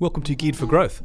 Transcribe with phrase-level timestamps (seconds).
[0.00, 1.02] Welcome to Geared for Growth.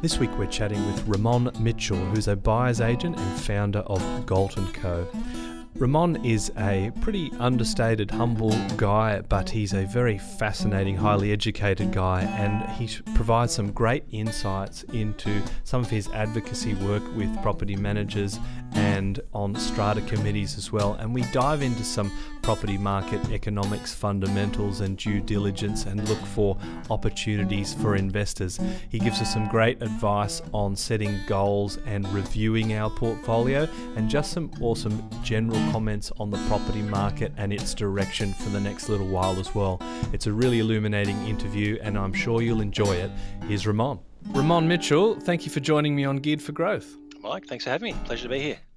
[0.00, 4.56] This week we're chatting with Ramon Mitchell, who's a buyer's agent and founder of Galt
[4.66, 5.06] & Co.
[5.74, 12.22] Ramon is a pretty understated, humble guy, but he's a very fascinating, highly educated guy,
[12.22, 18.40] and he provides some great insights into some of his advocacy work with property managers
[18.72, 20.94] and on strata committees as well.
[20.94, 22.10] And we dive into some
[22.48, 26.56] property market economics fundamentals and due diligence and look for
[26.88, 28.58] opportunities for investors.
[28.88, 34.32] He gives us some great advice on setting goals and reviewing our portfolio, and just
[34.32, 39.08] some awesome general comments on the property market and its direction for the next little
[39.08, 39.78] while as well.
[40.14, 43.10] It's a really illuminating interview, and I'm sure you'll enjoy it.
[43.46, 43.98] Here's Ramon.
[44.28, 46.96] Ramon Mitchell, thank you for joining me on Geared for Growth.
[47.20, 48.00] Mike, thanks for having me.
[48.06, 48.67] Pleasure to be here.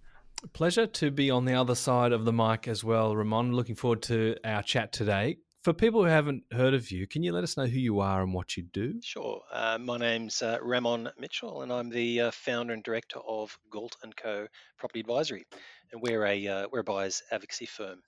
[0.54, 3.54] Pleasure to be on the other side of the mic as well, Ramon.
[3.54, 5.38] Looking forward to our chat today.
[5.64, 8.24] For people who haven't heard of you, can you let us know who you are
[8.24, 9.00] and what you do?
[9.04, 9.42] Sure.
[9.54, 13.96] Uh, my name's uh, Ramon Mitchell, and I'm the uh, founder and director of Galt
[14.02, 14.48] and Co.
[14.80, 15.46] Property Advisory,
[15.92, 18.02] and we're a uh, we're a buyers advocacy firm.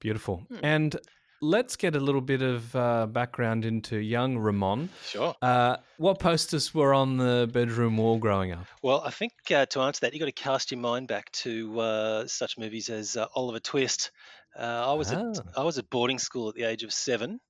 [0.00, 0.38] Beautiful.
[0.48, 0.58] Hmm.
[0.64, 0.96] And
[1.42, 4.88] let's get a little bit of uh, background into young Ramon.
[5.04, 5.34] Sure.
[5.42, 8.64] Uh, what posters were on the bedroom wall growing up?
[8.80, 11.80] Well, I think uh, to answer that, you've got to cast your mind back to
[11.80, 14.12] uh, such movies as uh, Oliver Twist.
[14.58, 15.30] Uh, I was ah.
[15.30, 17.40] at I was at boarding school at the age of seven,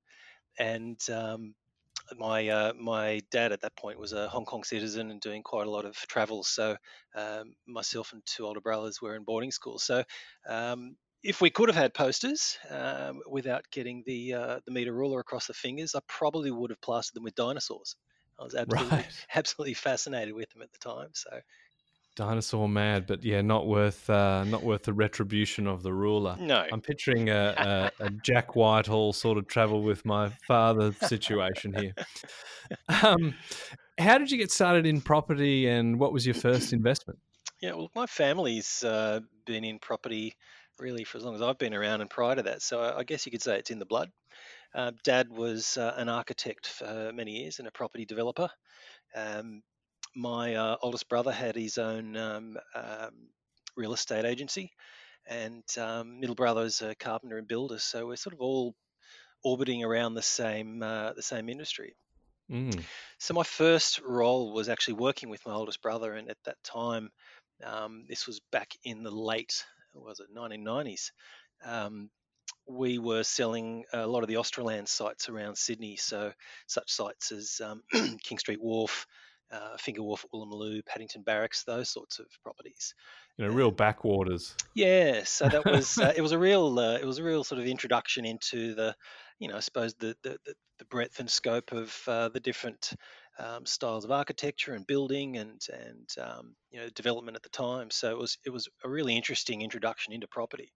[0.58, 1.54] and um,
[2.16, 5.70] my my dad at that point was a Hong Kong citizen and doing quite a
[5.70, 6.44] lot of travel.
[6.44, 6.76] So
[7.14, 9.78] um, myself and two older brothers were in boarding school.
[9.78, 10.04] So
[10.48, 15.20] um, if we could have had posters um, without getting the uh, the meter ruler
[15.20, 17.96] across the fingers, I probably would have plastered them with dinosaurs.
[18.38, 19.26] I was absolutely right.
[19.34, 21.08] absolutely fascinated with them at the time.
[21.12, 21.30] So
[22.14, 26.36] dinosaur mad, but yeah, not worth uh, not worth the retribution of the ruler.
[26.40, 31.74] No, I'm picturing a, a, a Jack Whitehall sort of travel with my father situation
[31.74, 31.94] here.
[32.88, 33.34] Um,
[33.98, 37.18] how did you get started in property, and what was your first investment?
[37.60, 40.34] Yeah, well, my family's uh, been in property
[40.78, 42.62] really for as long as I've been around and prior to that.
[42.62, 44.10] So I guess you could say it's in the blood.
[44.74, 48.48] Uh, Dad was uh, an architect for many years and a property developer.
[49.14, 49.62] Um,
[50.14, 53.28] my uh, oldest brother had his own um, um,
[53.76, 54.72] real estate agency,
[55.26, 57.78] and um, middle brother is a carpenter and builder.
[57.78, 58.74] So we're sort of all
[59.44, 61.94] orbiting around the same uh, the same industry.
[62.50, 62.82] Mm.
[63.18, 67.10] So my first role was actually working with my oldest brother, and at that time,
[67.64, 69.64] um, this was back in the late
[69.94, 71.10] was it 1990s,
[71.64, 72.10] um,
[72.66, 75.96] we were selling a lot of the Australand sites around Sydney.
[75.96, 76.32] So
[76.66, 77.82] such sites as um,
[78.22, 79.06] King Street Wharf,
[79.50, 82.94] uh, Finger Wharf, Woolloomooloo, Paddington Barracks, those sorts of properties.
[83.36, 84.54] You know, real backwaters.
[84.74, 87.60] Yeah, so that was uh, it was a real uh, it was a real sort
[87.60, 88.94] of introduction into the,
[89.38, 90.38] you know, I suppose the the,
[90.78, 92.92] the breadth and scope of uh, the different
[93.38, 97.90] um, styles of architecture and building and and um, you know development at the time.
[97.90, 100.72] So it was it was a really interesting introduction into property.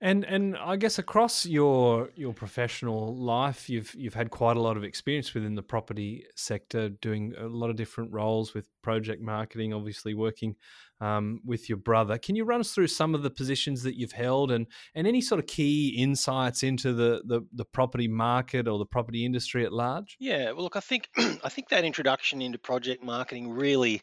[0.00, 4.76] And and I guess across your your professional life, you've you've had quite a lot
[4.76, 9.72] of experience within the property sector, doing a lot of different roles with project marketing,
[9.72, 10.56] obviously working
[11.02, 12.16] um, with your brother.
[12.16, 15.20] Can you run us through some of the positions that you've held and and any
[15.20, 19.72] sort of key insights into the the, the property market or the property industry at
[19.72, 20.16] large?
[20.20, 24.00] Yeah, well, look, I think I think that introduction into project marketing really.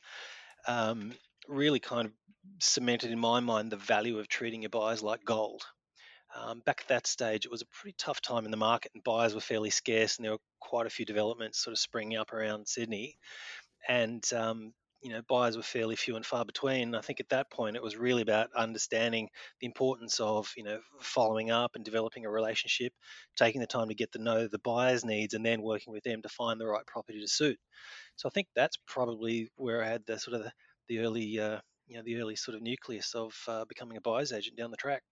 [0.68, 1.14] Um,
[1.48, 2.12] really kind of
[2.60, 5.64] cemented in my mind the value of treating your buyers like gold.
[6.36, 9.04] Um, back at that stage, it was a pretty tough time in the market, and
[9.04, 12.34] buyers were fairly scarce, and there were quite a few developments sort of springing up
[12.34, 13.18] around Sydney,
[13.88, 16.84] and um, you know buyers were fairly few and far between.
[16.90, 19.30] And I think at that point, it was really about understanding
[19.60, 22.94] the importance of you know following up and developing a relationship,
[23.38, 26.22] taking the time to get to know the buyer's needs, and then working with them
[26.22, 27.58] to find the right property to suit.
[28.18, 30.52] So I think that's probably where I had the sort of the,
[30.90, 34.32] the early uh, you know the early sort of nucleus of uh, becoming a buyer's
[34.34, 35.04] agent down the track.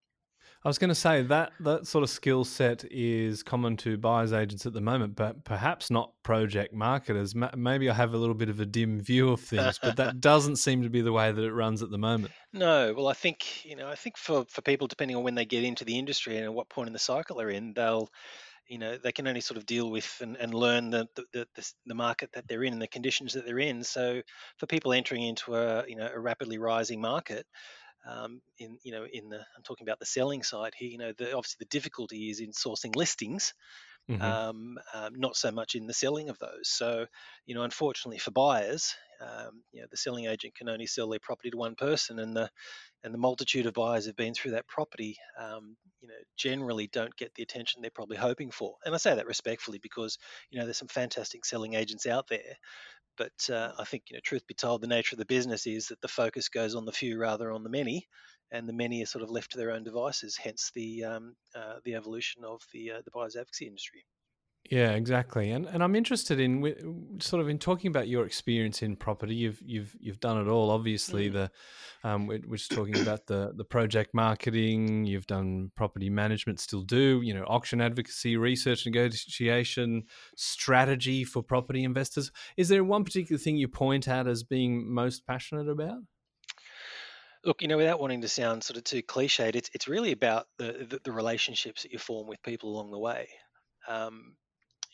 [0.66, 4.34] I was going to say that that sort of skill set is common to buyers
[4.34, 7.36] agents at the moment, but perhaps not project marketers.
[7.56, 10.58] Maybe I have a little bit of a dim view of things, but that doesn't
[10.58, 12.34] seem to be the way that it runs at the moment.
[12.54, 15.46] No, well, I think you know, I think for for people, depending on when they
[15.46, 18.10] get into the industry and at what point in the cycle they're in, they'll
[18.68, 21.72] you know they can only sort of deal with and, and learn the, the, the,
[21.86, 24.22] the market that they're in and the conditions that they're in so
[24.58, 27.46] for people entering into a you know a rapidly rising market
[28.08, 30.90] um, in you know in the I'm talking about the selling side here.
[30.90, 33.54] You know, the, obviously the difficulty is in sourcing listings,
[34.10, 34.22] mm-hmm.
[34.22, 36.70] um, um, not so much in the selling of those.
[36.70, 37.06] So,
[37.46, 41.20] you know, unfortunately for buyers, Um, you know, the selling agent can only sell their
[41.20, 42.50] property to one person, and the
[43.04, 47.16] and the multitude of buyers who've been through that property, um, you know, generally don't
[47.16, 48.76] get the attention they're probably hoping for.
[48.86, 50.18] And I say that respectfully because
[50.50, 52.56] you know there's some fantastic selling agents out there,
[53.18, 55.88] but uh, I think you know, truth be told, the nature of the business is
[55.88, 58.08] that the focus goes on the few rather on the many,
[58.52, 60.38] and the many are sort of left to their own devices.
[60.38, 64.06] Hence the um, uh, the evolution of the uh, the buyers advocacy industry.
[64.70, 65.52] Yeah, exactly.
[65.52, 69.34] And and I'm interested in sort of in talking about your experience in property.
[69.34, 70.72] You've you've you've done it all.
[70.72, 71.34] Obviously, mm.
[71.34, 71.52] the
[72.04, 75.06] um, we're, we're just talking about the the project marketing.
[75.06, 77.22] You've done property management, still do.
[77.24, 80.04] You know, auction advocacy, research, negotiation,
[80.36, 82.30] strategy for property investors.
[82.58, 86.00] Is there one particular thing you point out as being most passionate about?
[87.46, 90.48] Look, you know, without wanting to sound sort of too cliched, it's it's really about
[90.58, 93.30] the the, the relationships that you form with people along the way.
[93.88, 94.36] Um,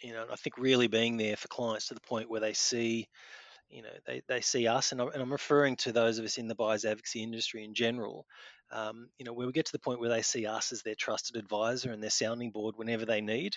[0.04, 3.08] you know, I think really being there for clients to the point where they see,
[3.70, 6.38] you know, they, they see us, and, I, and I'm referring to those of us
[6.38, 8.26] in the buyers advocacy industry in general.
[8.72, 10.96] Um, you know, where we get to the point where they see us as their
[10.96, 13.56] trusted advisor and their sounding board whenever they need.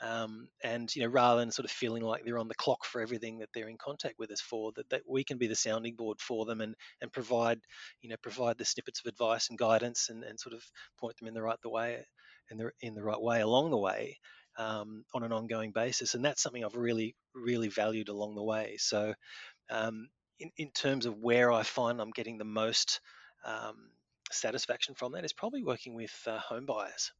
[0.00, 3.00] Um, and you know, rather than sort of feeling like they're on the clock for
[3.00, 5.96] everything that they're in contact with us for, that, that we can be the sounding
[5.96, 7.58] board for them and and provide,
[8.00, 10.62] you know, provide the snippets of advice and guidance and, and sort of
[10.98, 12.04] point them in the right the way
[12.50, 14.16] in the in the right way along the way
[14.58, 16.14] um, on an ongoing basis.
[16.14, 18.76] And that's something I've really, really valued along the way.
[18.78, 19.14] So,
[19.70, 20.08] um,
[20.40, 23.00] in, in terms of where I find I'm getting the most
[23.44, 23.90] um,
[24.30, 27.12] satisfaction from that, is probably working with uh, home buyers.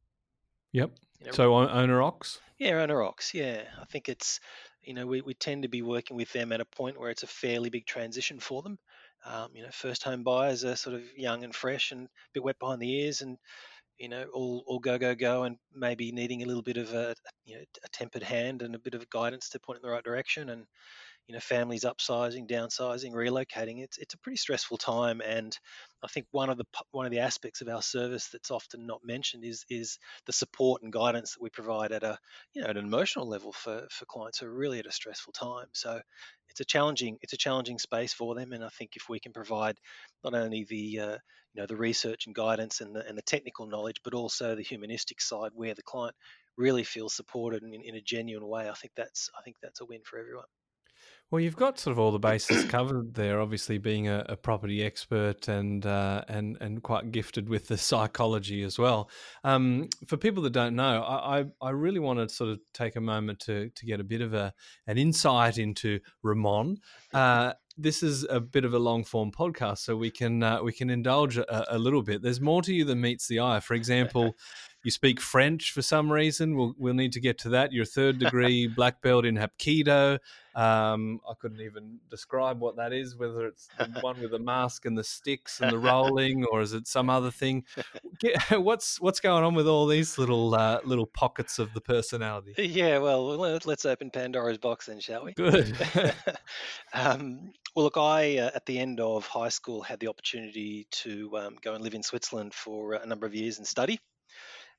[0.73, 0.91] Yep.
[1.19, 2.39] You know, so owner occs.
[2.59, 3.33] Yeah, owner occs.
[3.33, 4.39] Yeah, I think it's
[4.83, 7.23] you know we, we tend to be working with them at a point where it's
[7.23, 8.77] a fairly big transition for them.
[9.25, 12.43] Um, you know, first home buyers are sort of young and fresh and a bit
[12.43, 13.37] wet behind the ears, and
[13.99, 17.13] you know, all, all go, go, go, and maybe needing a little bit of a,
[17.45, 20.03] you know, a tempered hand and a bit of guidance to point in the right
[20.03, 20.49] direction.
[20.49, 20.65] And,
[21.29, 23.83] you know, families upsizing, downsizing, relocating.
[23.83, 25.57] It's it's a pretty stressful time, and
[26.03, 29.01] I think one of the one of the aspects of our service that's often not
[29.05, 32.17] mentioned is is the support and guidance that we provide at a
[32.53, 35.33] you know at an emotional level for for clients who are really at a stressful
[35.33, 35.67] time.
[35.73, 36.01] So
[36.49, 39.33] it's a challenging it's a challenging space for them, and I think if we can
[39.33, 39.77] provide
[40.23, 41.17] not only the uh,
[41.53, 44.63] you know the research and guidance and the, and the technical knowledge, but also the
[44.63, 46.15] humanistic side where the client
[46.57, 48.69] really feels supported in, in a genuine way.
[48.69, 50.45] I think that's I think that's a win for everyone.
[51.31, 53.39] Well, you've got sort of all the bases covered there.
[53.39, 58.63] Obviously, being a, a property expert and uh, and and quite gifted with the psychology
[58.63, 59.11] as well.
[59.43, 62.95] Um, for people that don't know, I, I, I really want to sort of take
[62.95, 64.53] a moment to to get a bit of a
[64.87, 66.77] an insight into Ramon.
[67.13, 70.73] Uh, this is a bit of a long form podcast, so we can uh, we
[70.73, 72.23] can indulge a, a, little bit.
[72.23, 73.59] There's more to you than meets the eye.
[73.59, 74.35] For example,
[74.83, 76.55] you speak French for some reason.
[76.55, 77.73] We'll we'll need to get to that.
[77.73, 80.19] Your third degree black belt in Hapkido.
[80.55, 83.17] Um, I couldn't even describe what that is.
[83.17, 86.73] Whether it's the one with the mask and the sticks and the rolling, or is
[86.73, 87.65] it some other thing?
[88.51, 92.53] what's what's going on with all these little uh, little pockets of the personality?
[92.57, 95.33] Yeah, well, let's open Pandora's box then, shall we?
[95.33, 95.75] Good.
[96.93, 101.37] um, well, look, I uh, at the end of high school had the opportunity to
[101.37, 103.99] um, go and live in Switzerland for a number of years and study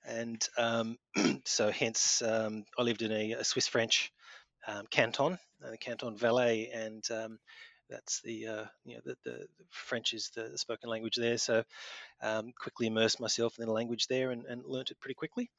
[0.06, 0.97] and um,
[1.44, 4.12] so hence um, I lived in a, a Swiss French
[4.67, 7.38] um, canton, uh, the Canton Valais, and um,
[7.88, 11.38] that's the uh, you know the, the, French is the spoken language there.
[11.38, 11.64] So
[12.23, 15.50] um, quickly immersed myself in the language there and, and learnt it pretty quickly.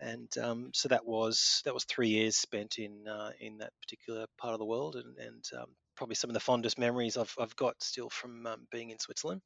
[0.00, 4.26] And um, so that was that was three years spent in uh, in that particular
[4.38, 5.44] part of the world, and, and
[5.96, 9.40] probably some of the fondest memories I've, I've got still from being in Switzerland.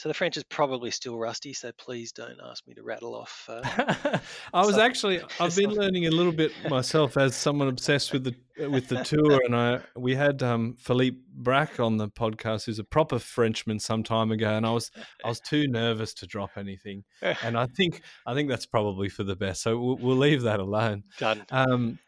[0.00, 3.44] So the French is probably still rusty, so please don't ask me to rattle off.
[3.46, 4.18] Uh,
[4.54, 8.34] I was actually I've been learning a little bit myself as someone obsessed with the
[8.68, 12.84] with the tour, and I we had um, Philippe Braque on the podcast, who's a
[12.84, 14.90] proper Frenchman, some time ago, and I was
[15.24, 19.24] I was too nervous to drop anything, and I think I think that's probably for
[19.24, 19.62] the best.
[19.62, 21.04] So we'll, we'll leave that alone.
[21.18, 21.44] Done.
[21.50, 21.98] Um,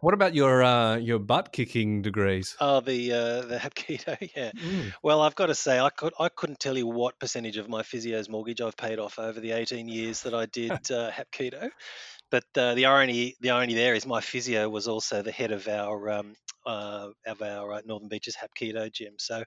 [0.00, 2.56] what about your uh, your butt kicking degrees?
[2.60, 4.50] Oh, the uh, the Hapkido, yeah.
[4.52, 4.92] Mm.
[5.02, 7.82] Well, I've got to say, I could I couldn't tell you what percentage of my
[7.82, 11.70] physio's mortgage I've paid off over the 18 years that I did uh, Hapkido.
[12.30, 15.68] But uh, the irony, the irony there is my physio was also the head of
[15.68, 16.34] our um,
[16.66, 19.14] uh, of our uh, Northern Beaches Hapkido gym.
[19.18, 19.44] So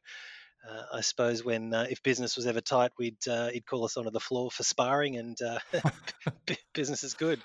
[0.67, 3.97] uh, I suppose when uh, if business was ever tight, we'd uh, he'd call us
[3.97, 5.59] onto the floor for sparring, and uh,
[6.73, 7.39] business is good.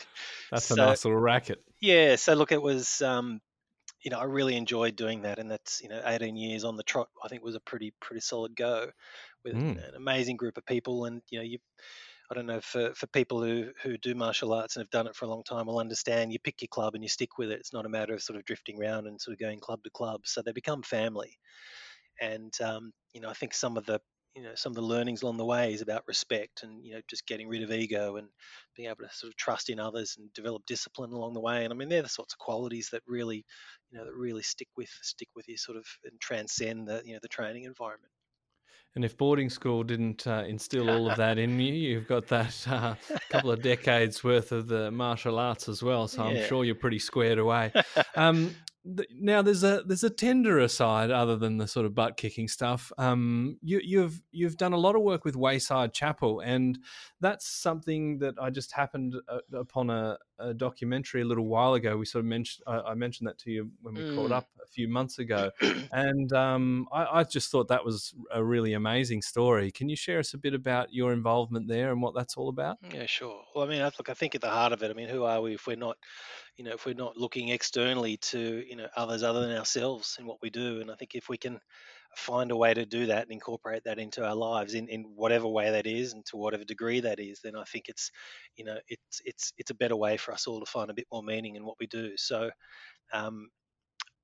[0.50, 1.62] That's so, a nice little racket.
[1.80, 2.16] Yeah.
[2.16, 3.02] So look, it was.
[3.02, 3.40] Um,
[4.02, 6.82] you know, I really enjoyed doing that, and that's you know, 18 years on the
[6.82, 7.08] trot.
[7.24, 8.90] I think was a pretty pretty solid go
[9.44, 9.88] with mm.
[9.88, 11.58] an amazing group of people, and you know, you
[12.30, 15.14] I don't know for, for people who, who do martial arts and have done it
[15.14, 17.60] for a long time will understand you pick your club and you stick with it.
[17.60, 19.90] It's not a matter of sort of drifting around and sort of going club to
[19.90, 20.22] club.
[20.24, 21.38] So they become family.
[22.20, 24.00] And um, you know, I think some of the
[24.34, 27.00] you know some of the learnings along the way is about respect and you know
[27.08, 28.28] just getting rid of ego and
[28.76, 31.72] being able to sort of trust in others and develop discipline along the way and
[31.72, 33.44] i mean they're the sorts of qualities that really
[33.90, 37.12] you know that really stick with stick with you sort of and transcend the you
[37.12, 38.10] know the training environment
[38.94, 42.66] and if boarding school didn't uh, instill all of that in you, you've got that
[42.68, 42.94] uh,
[43.30, 46.06] couple of decades worth of the martial arts as well.
[46.06, 46.42] So yeah.
[46.42, 47.72] I'm sure you're pretty squared away.
[48.14, 52.48] Um, now there's a there's a tenderer side other than the sort of butt kicking
[52.48, 52.92] stuff.
[52.98, 56.78] Um, you, you've you've done a lot of work with Wayside Chapel, and
[57.20, 61.96] that's something that I just happened uh, upon a, a, documentary a little while ago.
[61.96, 64.14] We sort of mentioned I, I mentioned that to you when we mm.
[64.16, 65.50] caught up a few months ago,
[65.92, 69.70] and um, I, I, just thought that was a really amazing story.
[69.70, 72.76] Can you share us a bit about your involvement there and what that's all about?
[72.92, 73.40] Yeah, sure.
[73.54, 75.40] Well, I mean, look, I think at the heart of it, I mean, who are
[75.40, 75.96] we if we're not
[76.56, 80.26] you know, if we're not looking externally to, you know, others other than ourselves in
[80.26, 80.80] what we do.
[80.80, 81.58] And I think if we can
[82.16, 85.48] find a way to do that and incorporate that into our lives in, in whatever
[85.48, 88.10] way that is and to whatever degree that is, then I think it's,
[88.56, 91.06] you know, it's it's it's a better way for us all to find a bit
[91.12, 92.16] more meaning in what we do.
[92.16, 92.50] So
[93.12, 93.48] um,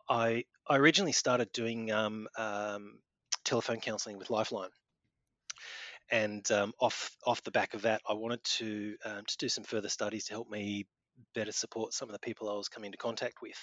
[0.09, 3.01] I I originally started doing um, um,
[3.45, 4.71] telephone counselling with Lifeline
[6.11, 9.65] and um, off off the back of that, I wanted to um, to do some
[9.65, 10.87] further studies to help me
[11.35, 13.59] better support some of the people I was coming into contact with.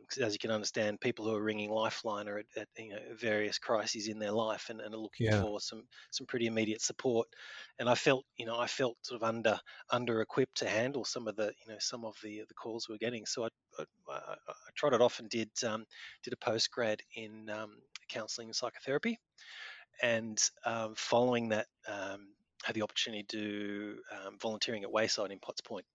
[0.00, 2.90] Because um, as you can understand, people who are ringing Lifeline are at, at you
[2.90, 5.40] know, various crises in their life and, and are looking yeah.
[5.40, 7.28] for some some pretty immediate support.
[7.78, 9.58] And I felt, you know, I felt sort of under
[9.90, 12.94] under equipped to handle some of the, you know, some of the the calls we
[12.94, 13.26] were getting.
[13.26, 13.48] So I,
[13.78, 15.84] I, I, I trotted off and did um,
[16.22, 17.76] did a post grad in um,
[18.08, 19.18] counselling and psychotherapy,
[20.02, 22.28] and um, following that, um,
[22.64, 25.86] had the opportunity to do um, volunteering at Wayside in Potts Point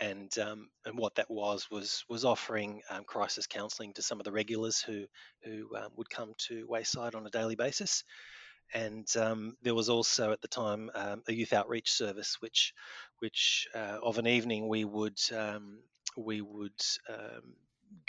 [0.00, 4.24] and um, and what that was was was offering um, crisis counselling to some of
[4.24, 5.04] the regulars who
[5.44, 8.04] who um, would come to Wayside on a daily basis.
[8.74, 12.72] And um, there was also at the time um, a youth outreach service, which
[13.18, 15.80] which uh, of an evening we would um,
[16.16, 16.80] we would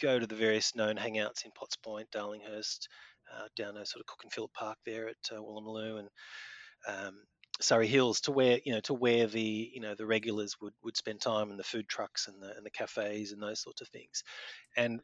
[0.01, 2.87] go to the various known hangouts in Potts Point, Darlinghurst,
[3.33, 5.41] uh, down a sort of Cook and Phillip Park there at uh,
[5.97, 6.09] and
[6.87, 7.15] um,
[7.61, 10.97] Surry Hills to where you know to where the you know the regulars would would
[10.97, 13.87] spend time in the food trucks and the and the cafes and those sorts of
[13.89, 14.23] things,
[14.75, 15.01] and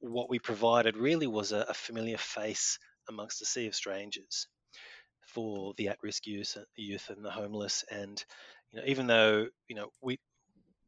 [0.00, 4.48] what we provided really was a, a familiar face amongst a sea of strangers
[5.26, 8.24] for the at-risk youth, youth and the homeless, and
[8.72, 10.18] you know even though you know we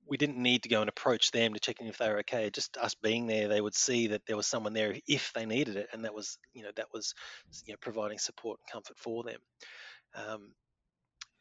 [0.07, 2.50] we didn't need to go and approach them to check in if they were okay.
[2.50, 5.77] Just us being there, they would see that there was someone there if they needed
[5.77, 7.15] it, and that was you know that was
[7.67, 9.41] you know providing support and comfort for them.
[10.15, 10.55] Um,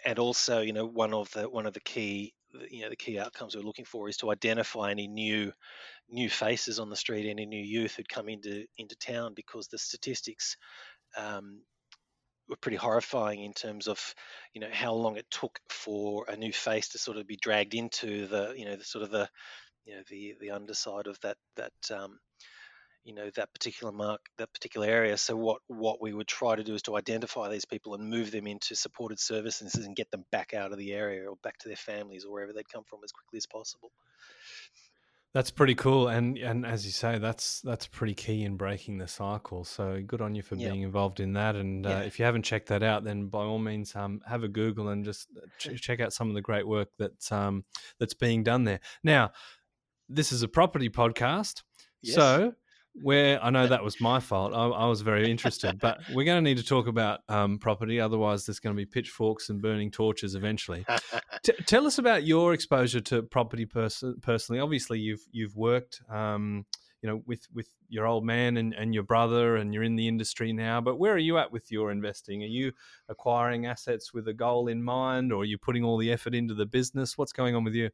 [0.05, 2.33] and also, you know, one of the one of the key
[2.69, 5.51] you know the key outcomes we're looking for is to identify any new
[6.09, 9.77] new faces on the street, any new youth who'd come into into town because the
[9.77, 10.55] statistics
[11.17, 11.61] um,
[12.47, 14.15] were pretty horrifying in terms of
[14.53, 17.73] you know how long it took for a new face to sort of be dragged
[17.73, 19.29] into the you know the sort of the
[19.85, 22.19] you know the the underside of that that um,
[23.07, 25.17] you know that particular mark that particular area.
[25.17, 28.31] So what what we would try to do is to identify these people and move
[28.31, 31.69] them into supported services and get them back out of the area or back to
[31.69, 33.91] their families or wherever they'd come from as quickly as possible.
[35.33, 39.07] That's pretty cool and and as you say that's that's pretty key in breaking the
[39.07, 39.63] cycle.
[39.63, 41.97] So good on you for being involved in that and uh, yeah.
[41.99, 44.89] uh, if you haven't checked that out then by all means um, have a google
[44.89, 47.63] and just uh, ch- check out some of the great work that's um,
[47.99, 48.81] that's being done there.
[49.01, 49.31] Now
[50.09, 51.63] this is a property podcast
[52.01, 52.15] yes.
[52.15, 52.53] so
[53.01, 54.53] where I know that was my fault.
[54.53, 57.99] I, I was very interested, but we're going to need to talk about um, property.
[57.99, 60.85] Otherwise, there's going to be pitchforks and burning torches eventually.
[61.43, 64.59] T- tell us about your exposure to property pers- personally.
[64.59, 66.65] Obviously, you've you've worked, um,
[67.07, 70.07] you know, with with your old man and, and your brother, and you're in the
[70.07, 70.81] industry now.
[70.81, 72.43] But where are you at with your investing?
[72.43, 72.73] Are you
[73.07, 76.53] acquiring assets with a goal in mind, or are you putting all the effort into
[76.53, 77.17] the business?
[77.17, 77.89] What's going on with you?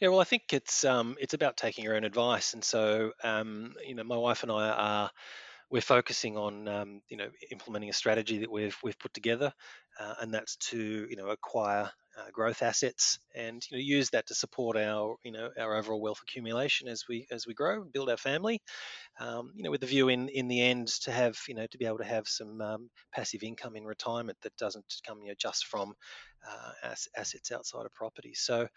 [0.00, 3.74] Yeah, well, I think it's um, it's about taking your own advice, and so um,
[3.86, 5.10] you know, my wife and I are
[5.70, 9.52] we're focusing on um, you know implementing a strategy that we've we've put together,
[10.00, 14.26] uh, and that's to you know acquire uh, growth assets and you know use that
[14.26, 17.92] to support our you know our overall wealth accumulation as we as we grow and
[17.92, 18.60] build our family.
[19.20, 21.78] Um, you know, with the view in in the end to have you know to
[21.78, 25.34] be able to have some um, passive income in retirement that doesn't come you know
[25.38, 25.94] just from
[26.48, 28.34] uh, assets outside of property.
[28.34, 28.68] So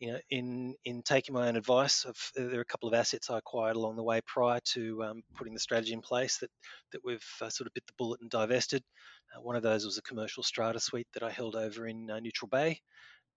[0.00, 3.30] you know, in in taking my own advice, of, there are a couple of assets
[3.30, 6.50] I acquired along the way prior to um, putting the strategy in place that
[6.92, 8.82] that we've uh, sort of bit the bullet and divested.
[9.34, 12.20] Uh, one of those was a commercial strata suite that I held over in uh,
[12.20, 12.80] Neutral Bay.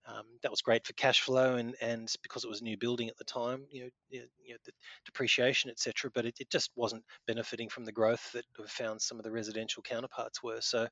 [0.08, 3.08] Um, that was great for cash flow and, and because it was a new building
[3.08, 4.72] at the time, you know, you know the
[5.06, 6.10] depreciation, etc.
[6.13, 9.32] But it, it, just wasn't benefiting from the growth that we found some of the
[9.32, 10.60] residential counterparts were.
[10.60, 10.88] So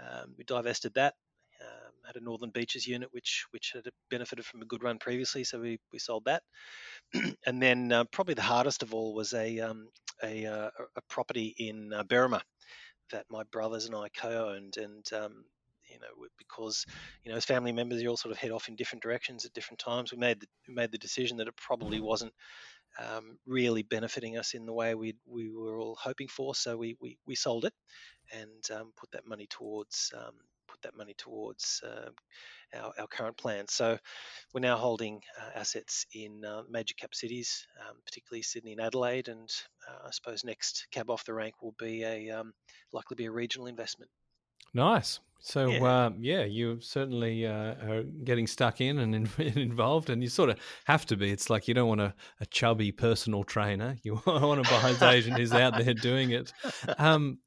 [0.00, 1.14] um, we divested that.
[1.60, 5.44] Um, had a Northern Beaches unit which which had benefited from a good run previously,
[5.44, 6.42] so we, we sold that.
[7.46, 9.88] and then uh, probably the hardest of all was a um,
[10.22, 12.40] a, uh, a, property in uh, Berrima
[13.10, 15.44] that my brothers and I co-owned, and um,
[15.90, 16.84] you know because
[17.24, 19.52] you know as family members you all sort of head off in different directions at
[19.52, 20.12] different times.
[20.12, 22.32] We made the, we made the decision that it probably wasn't
[22.98, 26.96] um, really benefiting us in the way we we were all hoping for, so we
[27.00, 27.74] we, we sold it
[28.32, 30.34] and um, put that money towards um,
[30.76, 32.10] put that money towards uh,
[32.78, 33.66] our, our current plan.
[33.68, 33.98] So
[34.52, 39.28] we're now holding uh, assets in uh, major cap cities, um, particularly Sydney and Adelaide,
[39.28, 39.50] and
[39.88, 42.52] uh, I suppose next cab off the rank will be a um,
[42.92, 44.10] likely be a regional investment.
[44.74, 45.20] Nice.
[45.40, 49.28] So yeah, uh, yeah you certainly uh, are getting stuck in and in,
[49.58, 51.30] involved, and you sort of have to be.
[51.30, 53.96] It's like you don't want a, a chubby personal trainer.
[54.02, 56.52] You want a buyer's agent who's out there doing it.
[56.98, 57.38] Um,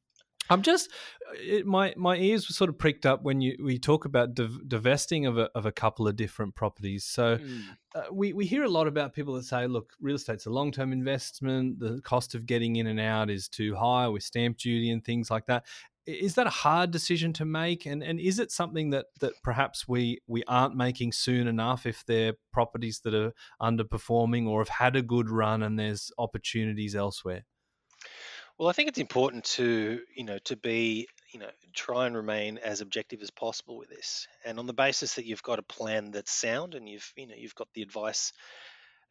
[0.50, 0.90] I'm just
[1.36, 4.68] it, my my ears were sort of pricked up when you we talk about div-
[4.68, 7.06] divesting of a of a couple of different properties.
[7.06, 7.64] So mm.
[7.94, 10.72] uh, we we hear a lot about people that say, look, real estate's a long
[10.72, 11.80] term investment.
[11.80, 15.30] The cost of getting in and out is too high with stamp duty and things
[15.30, 15.66] like that.
[16.06, 19.88] Is that a hard decision to make, and and is it something that that perhaps
[19.88, 24.96] we we aren't making soon enough if they're properties that are underperforming or have had
[24.96, 27.46] a good run and there's opportunities elsewhere?
[28.60, 32.58] Well, I think it's important to, you know, to be, you know, try and remain
[32.58, 34.28] as objective as possible with this.
[34.46, 37.36] And on the basis that you've got a plan that's sound and you've, you know,
[37.38, 38.34] you've got the advice,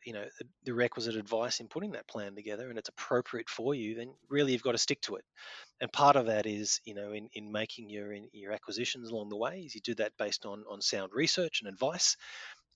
[0.04, 3.74] you know, the, the requisite advice in putting that plan together and it's appropriate for
[3.74, 5.24] you, then really you've got to stick to it.
[5.80, 9.30] And part of that is, you know, in, in making your in, your acquisitions along
[9.30, 12.16] the way, is you do that based on on sound research and advice.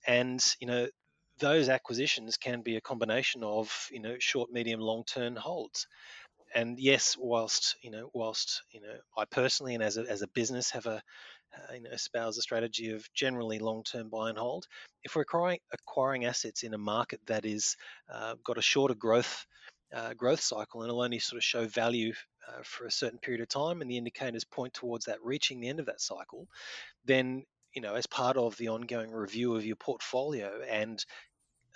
[0.07, 0.87] And, you know,
[1.39, 5.87] those acquisitions can be a combination of, you know, short, medium, long term holds
[6.53, 10.27] and yes, whilst you know, whilst you know, I personally and as a as a
[10.27, 11.01] business have a
[11.55, 14.65] uh, you know espouse a strategy of generally long-term buy and hold.
[15.03, 17.75] If we're acquiring, acquiring assets in a market that is
[18.11, 19.45] uh, got a shorter growth
[19.93, 22.13] uh, growth cycle and it'll only sort of show value
[22.47, 25.69] uh, for a certain period of time, and the indicators point towards that reaching the
[25.69, 26.47] end of that cycle,
[27.05, 27.43] then
[27.75, 31.03] you know, as part of the ongoing review of your portfolio and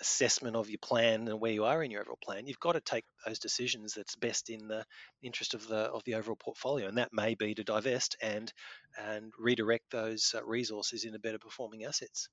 [0.00, 2.80] assessment of your plan and where you are in your overall plan, you've got to
[2.80, 4.84] take those decisions that's best in the
[5.22, 8.52] interest of the of the overall portfolio, and that may be to divest and
[8.98, 12.28] and redirect those uh, resources into better performing assets.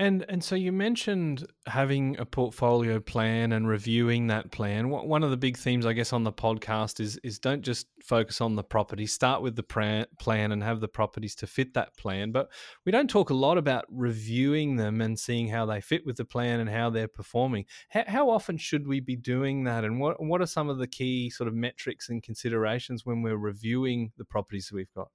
[0.00, 4.90] And and so you mentioned having a portfolio plan and reviewing that plan.
[4.90, 8.40] One of the big themes, I guess, on the podcast is is don't just focus
[8.40, 9.06] on the property.
[9.06, 12.30] Start with the plan and have the properties to fit that plan.
[12.30, 12.48] But
[12.86, 16.24] we don't talk a lot about reviewing them and seeing how they fit with the
[16.24, 17.64] plan and how they're performing.
[17.88, 19.84] How, how often should we be doing that?
[19.84, 23.36] And what what are some of the key sort of metrics and considerations when we're
[23.36, 25.08] reviewing the properties we've got?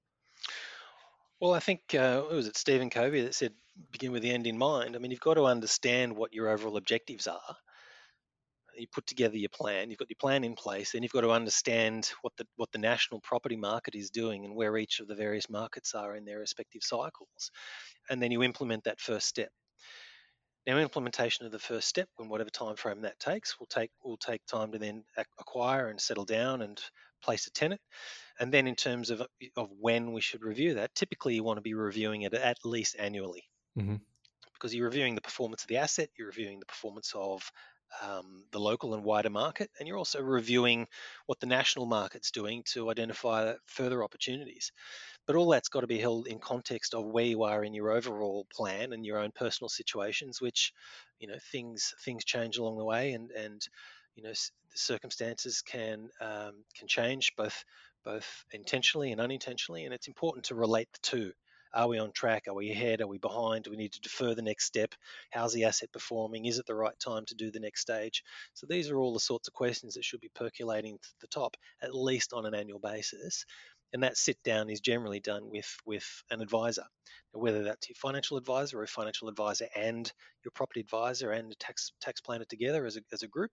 [1.44, 3.52] Well, I think uh, was it Stephen Covey that said
[3.92, 4.96] begin with the end in mind.
[4.96, 7.56] I mean, you've got to understand what your overall objectives are.
[8.78, 9.90] You put together your plan.
[9.90, 10.92] You've got your plan in place.
[10.92, 14.56] Then you've got to understand what the what the national property market is doing and
[14.56, 17.50] where each of the various markets are in their respective cycles,
[18.08, 19.50] and then you implement that first step.
[20.66, 24.16] Now, implementation of the first step, in whatever time frame that takes, will take will
[24.16, 25.04] take time to then
[25.38, 26.80] acquire and settle down and
[27.24, 27.80] place a tenant.
[28.40, 29.22] And then, in terms of
[29.56, 32.96] of when we should review that, typically you want to be reviewing it at least
[32.98, 33.44] annually,
[33.78, 33.96] mm-hmm.
[34.54, 37.50] because you're reviewing the performance of the asset, you're reviewing the performance of
[38.02, 40.86] um, the local and wider market, and you're also reviewing
[41.26, 44.72] what the national market's doing to identify further opportunities.
[45.26, 47.92] But all that's got to be held in context of where you are in your
[47.92, 50.72] overall plan and your own personal situations, which,
[51.18, 53.62] you know, things things change along the way, and and
[54.14, 57.64] you know the circumstances can um, can change both
[58.04, 61.32] both intentionally and unintentionally, and it's important to relate the two.
[61.72, 62.44] Are we on track?
[62.46, 63.00] Are we ahead?
[63.00, 63.64] Are we behind?
[63.64, 64.94] Do we need to defer the next step?
[65.30, 66.44] How's the asset performing?
[66.44, 68.22] Is it the right time to do the next stage?
[68.52, 71.56] So these are all the sorts of questions that should be percolating to the top
[71.82, 73.44] at least on an annual basis
[73.92, 76.84] and that sit down is generally done with with an advisor.
[77.32, 80.10] Whether that's your financial advisor or financial advisor and
[80.44, 83.50] your property advisor and tax tax planner together as a, as a group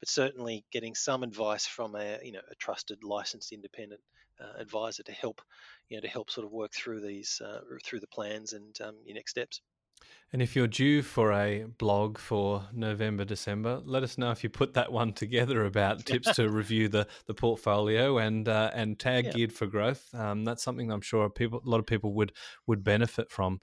[0.00, 4.00] but certainly getting some advice from a you know a trusted licensed independent
[4.40, 5.40] uh, advisor to help
[5.88, 8.94] you know to help sort of work through these uh, through the plans and um,
[9.04, 9.60] your next steps
[10.34, 14.50] And if you're due for a blog for November, December, let us know if you
[14.50, 19.26] put that one together about tips to review the, the portfolio and uh, and tag
[19.26, 19.30] yeah.
[19.30, 20.12] geared for growth.
[20.12, 22.32] Um, that's something I'm sure people a lot of people would
[22.66, 23.60] would benefit from.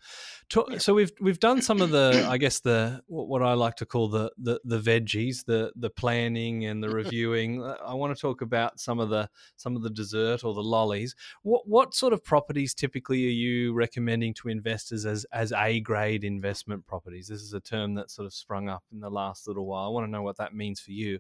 [0.56, 0.78] yeah.
[0.78, 4.08] So we've we've done some of the I guess the what I like to call
[4.08, 7.62] the the, the veggies, the the planning and the reviewing.
[7.62, 10.64] Uh, I want to talk about some of the some of the dessert or the
[10.64, 11.18] lollies.
[11.44, 16.21] What what sort of properties typically are you recommending to investors as as A grade
[16.24, 17.28] investment properties.
[17.28, 19.86] This is a term that sort of sprung up in the last little while.
[19.86, 21.20] I want to know what that means for you.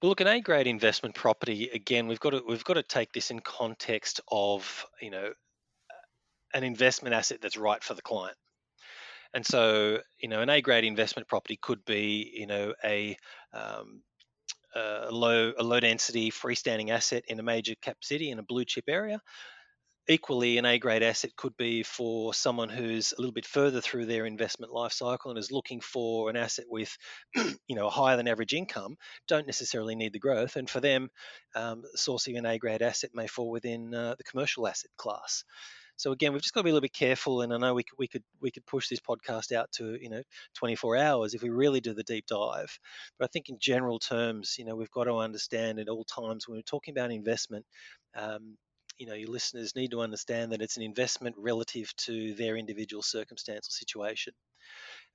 [0.00, 1.68] Well, look, an A-grade investment property.
[1.74, 5.32] Again, we've got to we've got to take this in context of you know
[6.54, 8.36] an investment asset that's right for the client.
[9.34, 13.16] And so, you know, an A-grade investment property could be, you know, a
[13.52, 14.02] um,
[14.74, 18.64] a low a low density freestanding asset in a major cap city in a blue
[18.64, 19.20] chip area
[20.10, 24.06] equally an A grade asset could be for someone who's a little bit further through
[24.06, 26.96] their investment life cycle and is looking for an asset with
[27.34, 28.96] you know a higher than average income
[29.28, 31.08] don't necessarily need the growth and for them
[31.54, 35.44] um, sourcing an A grade asset may fall within uh, the commercial asset class
[36.00, 37.42] so again, we've just got to be a little bit careful.
[37.42, 40.08] And I know we could, we could we could push this podcast out to you
[40.08, 40.22] know
[40.54, 42.78] 24 hours if we really do the deep dive.
[43.18, 46.48] But I think in general terms, you know, we've got to understand at all times
[46.48, 47.66] when we're talking about investment,
[48.14, 48.56] um,
[49.00, 53.02] you know your listeners need to understand that it's an investment relative to their individual
[53.02, 54.34] circumstance or situation.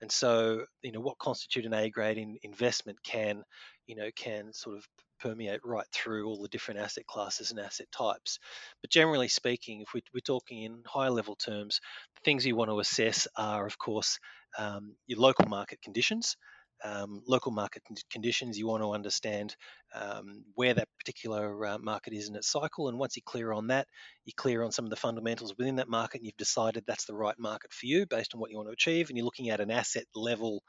[0.02, 3.44] And so you know what constitute an a grade in investment can
[3.86, 4.86] you know can sort of
[5.20, 8.40] permeate right through all the different asset classes and asset types.
[8.82, 11.80] But generally speaking if we, are talking in higher level terms
[12.16, 14.20] the things you want to assess are of course
[14.58, 16.36] um, your local market conditions
[16.84, 18.58] um, local market conditions.
[18.58, 19.56] You want to understand
[19.94, 22.90] um, where that particular uh, market is in its cycle.
[22.90, 23.88] And once you're clear on that,
[24.26, 27.16] you're clear on some of the fundamentals within that market, and you've decided that's the
[27.16, 29.10] right market for you based on what you want to achieve.
[29.10, 30.64] And you're looking at an asset level,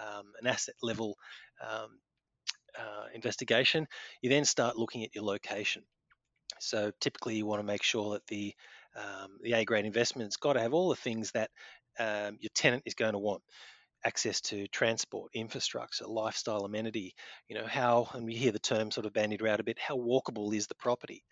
[0.00, 1.16] um, an asset level
[1.66, 1.98] um,
[2.78, 3.86] uh, investigation.
[4.22, 5.82] You then start looking at your location.
[6.58, 8.54] So typically, you want to make sure that the
[8.96, 11.50] um, the A grade investment's got to have all the things that
[11.98, 13.42] um, your tenant is going to want
[14.04, 17.14] access to transport, infrastructure, lifestyle amenity.
[17.48, 19.78] You know how, and we hear the term sort of bandied around a bit.
[19.78, 21.22] How walkable is the property?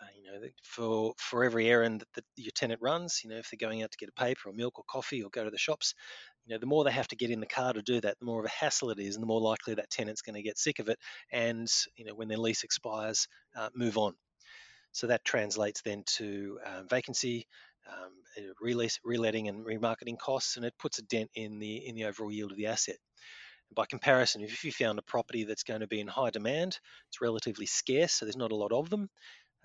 [0.00, 3.68] Uh, you know, for for every errand that your tenant runs, you know, if they're
[3.68, 5.94] going out to get a paper or milk or coffee or go to the shops,
[6.44, 8.24] you know, the more they have to get in the car to do that, the
[8.24, 10.58] more of a hassle it is, and the more likely that tenant's going to get
[10.58, 10.98] sick of it,
[11.30, 14.14] and you know, when their lease expires, uh, move on.
[14.92, 17.46] So that translates then to uh, vacancy,
[17.88, 18.12] um,
[18.60, 22.32] release, reletting and remarketing costs, and it puts a dent in the in the overall
[22.32, 22.96] yield of the asset.
[23.74, 27.20] By comparison, if you found a property that's going to be in high demand, it's
[27.20, 29.08] relatively scarce, so there's not a lot of them,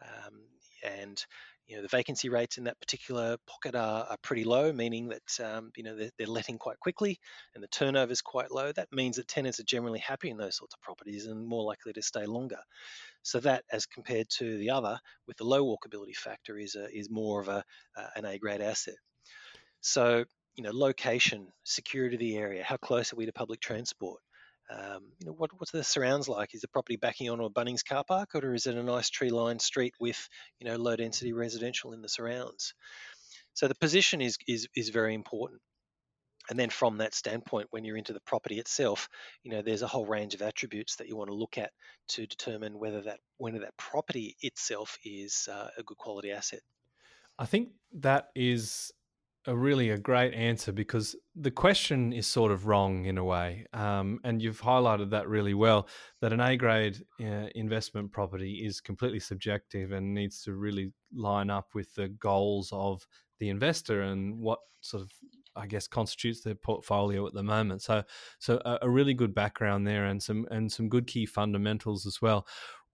[0.01, 0.41] um,
[0.83, 1.23] and
[1.67, 5.39] you know the vacancy rates in that particular pocket are, are pretty low, meaning that
[5.45, 7.19] um, you know they're, they're, letting quite quickly,
[7.53, 8.71] and the turnover is quite low.
[8.71, 11.93] That means that tenants are generally happy in those sorts of properties and more likely
[11.93, 12.59] to stay longer.
[13.21, 17.09] So that, as compared to the other, with the low walkability factor, is a, is
[17.09, 17.63] more of a
[17.95, 18.95] uh, an A grade asset.
[19.81, 20.25] So
[20.55, 24.19] you know, location, security of the area, how close are we to public transport?
[24.69, 26.53] Um, you know, what what's the surrounds like?
[26.53, 29.61] Is the property backing onto a Bunnings car park, or is it a nice tree-lined
[29.61, 30.27] street with
[30.59, 32.73] you know low density residential in the surrounds?
[33.53, 35.61] So the position is is is very important
[36.49, 39.09] and then from that standpoint when you're into the property itself
[39.43, 41.71] you know there's a whole range of attributes that you want to look at
[42.07, 46.61] to determine whether that whether that property itself is uh, a good quality asset
[47.39, 48.91] i think that is
[49.47, 53.65] a really a great answer because the question is sort of wrong in a way,
[53.73, 55.87] um, and you've highlighted that really well.
[56.21, 61.49] That an A grade uh, investment property is completely subjective and needs to really line
[61.49, 63.07] up with the goals of
[63.39, 65.11] the investor and what sort of
[65.55, 67.81] I guess constitutes their portfolio at the moment.
[67.81, 68.03] So,
[68.37, 72.21] so a, a, really good background there, and some and some good key fundamentals as
[72.21, 72.45] well.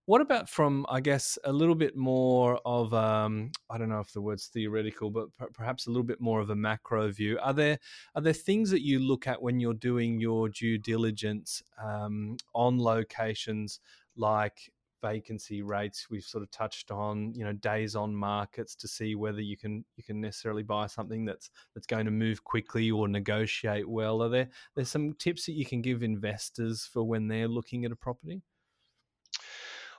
[0.06, 4.12] What about from I guess a little bit more of um, I don't know if
[4.12, 7.40] the word's theoretical, but perhaps a little bit more of a macro view.
[7.42, 7.80] Are there
[8.14, 12.80] are there things that you look at when you're doing your due diligence um, on
[12.80, 13.80] locations
[14.18, 16.08] like vacancy rates?
[16.10, 19.86] We've sort of touched on you know days on markets to see whether you can
[19.96, 24.22] you can necessarily buy something that's that's going to move quickly or negotiate well.
[24.22, 27.94] Are there there's some tips that you can give investors for when they're looking at
[27.94, 28.42] a property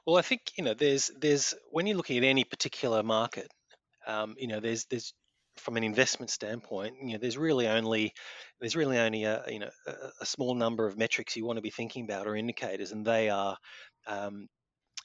[0.07, 3.49] well i think you know there's there's when you're looking at any particular market
[4.07, 5.15] um, you know there's there's
[5.57, 8.13] from an investment standpoint, you know, there's really only
[8.61, 11.63] there's really only a you know a, a, small number of metrics you want to
[11.63, 13.57] be thinking about or indicators, and they are
[14.07, 14.49] um,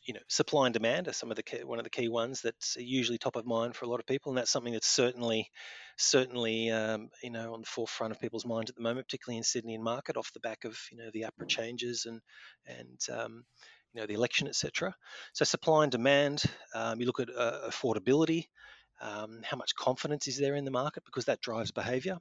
[0.05, 2.41] you know, supply and demand are some of the key, one of the key ones
[2.41, 5.47] that's usually top of mind for a lot of people, and that's something that's certainly,
[5.97, 9.43] certainly, um, you know, on the forefront of people's minds at the moment, particularly in
[9.43, 12.21] Sydney and market, off the back of you know the APRA changes and
[12.65, 13.43] and um,
[13.93, 14.95] you know the election, etc.
[15.33, 16.43] So supply and demand.
[16.75, 18.45] Um, you look at uh, affordability.
[19.01, 22.17] Um, how much confidence is there in the market because that drives behaviour.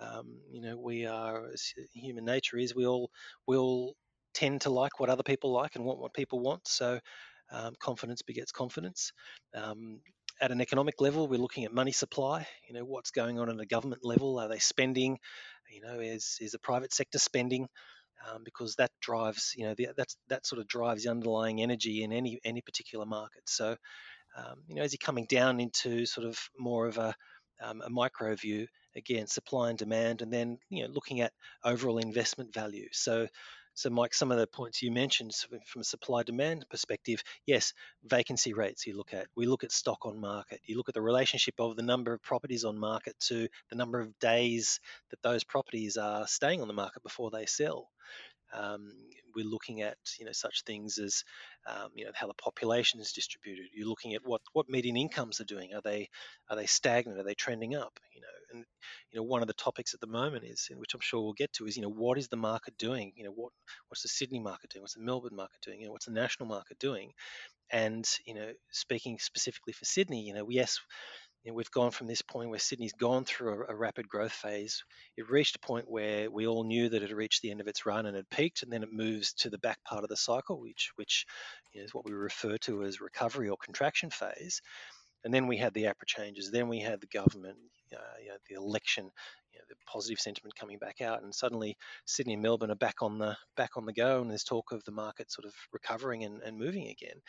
[0.00, 1.50] Um, you know, we are
[1.92, 3.10] human nature is we all
[3.46, 3.94] we all
[4.34, 6.66] tend to like what other people like and want what people want.
[6.68, 7.00] So
[7.50, 9.12] um, confidence begets confidence.
[9.54, 10.00] Um,
[10.40, 12.46] at an economic level, we're looking at money supply.
[12.68, 14.38] You know, what's going on at a government level?
[14.38, 15.18] Are they spending?
[15.70, 17.66] You know, is is the private sector spending?
[18.26, 22.02] Um, because that drives, you know, the, that's that sort of drives the underlying energy
[22.02, 23.42] in any any particular market.
[23.46, 23.76] So,
[24.36, 27.14] um, you know, as you're coming down into sort of more of a
[27.62, 31.32] um, a micro view, again, supply and demand, and then you know looking at
[31.64, 32.88] overall investment value.
[32.92, 33.28] So
[33.78, 35.32] so, Mike, some of the points you mentioned
[35.64, 37.72] from a supply demand perspective, yes,
[38.04, 39.28] vacancy rates you look at.
[39.36, 40.60] We look at stock on market.
[40.64, 44.00] You look at the relationship of the number of properties on market to the number
[44.00, 47.88] of days that those properties are staying on the market before they sell.
[48.52, 48.92] Um,
[49.34, 51.22] we're looking at you know such things as
[51.66, 53.66] um, you know how the population is distributed.
[53.74, 55.74] You're looking at what what median incomes are doing.
[55.74, 56.08] Are they
[56.50, 57.18] are they stagnant?
[57.20, 57.98] Are they trending up?
[58.14, 58.64] You know, and
[59.12, 61.52] you know one of the topics at the moment is, which I'm sure we'll get
[61.54, 63.12] to, is you know what is the market doing?
[63.16, 63.52] You know what
[63.88, 64.82] what's the Sydney market doing?
[64.82, 65.80] What's the Melbourne market doing?
[65.80, 67.12] You know what's the national market doing?
[67.70, 70.78] And you know speaking specifically for Sydney, you know yes
[71.44, 74.32] you know, we've gone from this point where Sydney's gone through a, a, rapid growth
[74.32, 74.84] phase.
[75.16, 77.68] It reached a point where we all knew that it had reached the end of
[77.68, 80.16] its run and had peaked, and then it moves to the back part of the
[80.16, 81.26] cycle, which which
[81.72, 84.60] you know, is what we refer to as recovery or contraction phase.
[85.24, 86.50] And then we had the APRA changes.
[86.50, 87.58] Then we had the government,
[87.94, 89.04] uh, you know, the election,
[89.52, 91.76] you know, the positive sentiment coming back out, and suddenly
[92.06, 94.84] Sydney and Melbourne are back on the back on the go, and there's talk of
[94.84, 97.20] the market sort of recovering and, and moving again.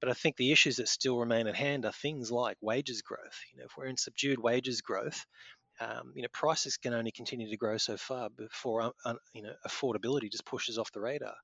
[0.00, 3.38] But I think the issues that still remain at hand are things like wages growth.
[3.52, 5.26] You know, if we're in subdued wages growth,
[5.80, 9.54] um, you know, prices can only continue to grow so far before uh, you know
[9.66, 11.34] affordability just pushes off the radar.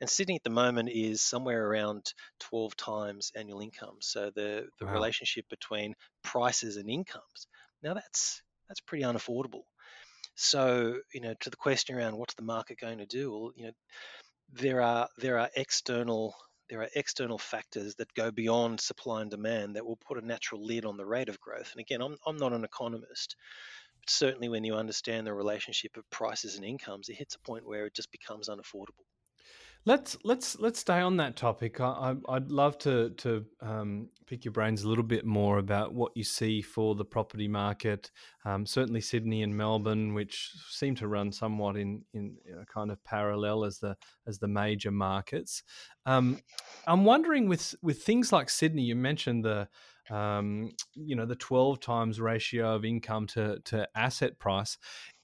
[0.00, 3.96] And Sydney at the moment is somewhere around 12 times annual income.
[4.00, 4.92] So the, the wow.
[4.92, 7.46] relationship between prices and incomes.
[7.82, 9.64] Now that's that's pretty unaffordable.
[10.36, 13.66] So, you know, to the question around what's the market going to do, well, you
[13.66, 13.72] know,
[14.52, 16.34] there are there are external
[16.70, 20.64] there are external factors that go beyond supply and demand that will put a natural
[20.64, 21.72] lid on the rate of growth.
[21.72, 23.34] And again, I'm, I'm not an economist,
[23.98, 27.66] but certainly when you understand the relationship of prices and incomes, it hits a point
[27.66, 29.04] where it just becomes unaffordable.
[29.86, 31.80] Let's let's let's stay on that topic.
[31.80, 36.12] I, would love to to um, pick your brains a little bit more about what
[36.14, 38.10] you see for the property market.
[38.44, 42.36] Um, certainly Sydney and Melbourne, which seem to run somewhat in in
[42.72, 45.62] kind of parallel as the as the major markets.
[46.04, 46.40] Um,
[46.86, 49.66] I'm wondering with with things like Sydney, you mentioned the
[50.10, 54.76] um, you know the 12 times ratio of income to to asset price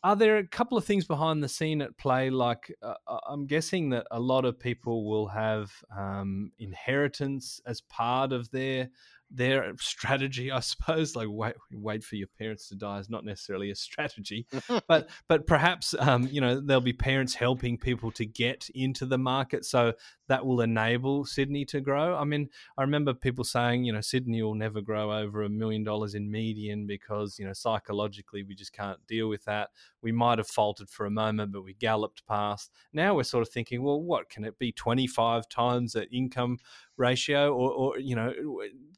[0.07, 2.31] are there a couple of things behind the scene at play?
[2.31, 7.81] Like, uh, uh, I'm guessing that a lot of people will have um, inheritance as
[7.81, 8.89] part of their
[9.31, 11.17] their strategy, I suppose.
[11.17, 14.47] Like wait, wait for your parents to die is not necessarily a strategy,
[14.89, 19.19] but but perhaps um, you know there'll be parents helping people to get into the
[19.19, 19.95] market, so
[20.29, 22.17] that will enable Sydney to grow.
[22.17, 25.85] I mean, I remember people saying, you know, Sydney will never grow over a million
[25.85, 29.71] dollars in median because you know psychologically we just can't deal with that.
[30.03, 32.71] We might have faltered for a moment, but we galloped past.
[32.93, 34.73] Now we're sort of thinking, well, what can it be?
[34.73, 36.59] Twenty five times that income
[36.97, 38.33] ratio, or, or you know,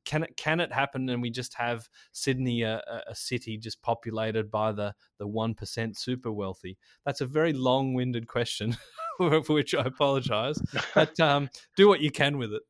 [0.05, 4.51] can it can it happen and we just have Sydney a, a city just populated
[4.51, 6.79] by the the one percent super wealthy?
[7.05, 8.77] That's a very long winded question,
[9.19, 10.59] for which I apologise.
[10.95, 12.63] But um, do what you can with it.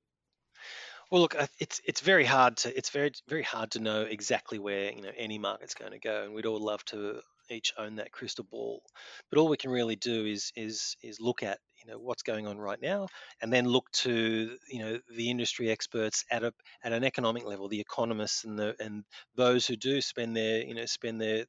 [1.10, 4.92] Well, look, it's it's very hard to it's very very hard to know exactly where
[4.92, 8.12] you know any market's going to go, and we'd all love to each own that
[8.12, 8.82] crystal ball.
[9.30, 12.46] But all we can really do is is is look at you know what's going
[12.46, 13.06] on right now,
[13.40, 17.68] and then look to you know the industry experts at a at an economic level,
[17.68, 19.04] the economists and the and
[19.37, 21.44] those who do spend their you know spend their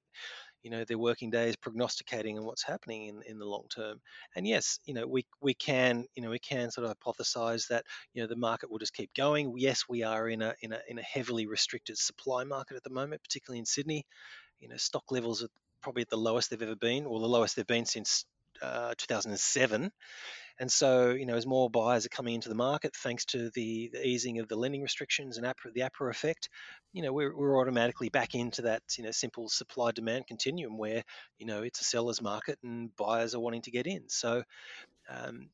[0.63, 4.01] you know their working days prognosticating on what's happening in, in the long term.
[4.35, 7.85] And yes you know we we can you know we can sort of hypothesize that
[8.13, 9.53] you know the market will just keep going.
[9.57, 12.89] Yes we are in a in a in a heavily restricted supply market at the
[12.89, 14.05] moment particularly in sydney.
[14.59, 15.49] You know stock levels are
[15.81, 18.25] probably at the lowest they've ever been, or the lowest they've been since
[18.61, 19.91] uh, 2007.
[20.61, 23.89] And so, you know, as more buyers are coming into the market, thanks to the,
[23.93, 26.49] the easing of the lending restrictions and APRA, the APRA effect,
[26.91, 31.03] you know, we're, we're automatically back into that, you know, simple supply demand continuum where,
[31.37, 34.09] you know, it's a seller's market and buyers are wanting to get in.
[34.09, 34.43] So,
[35.09, 35.49] um,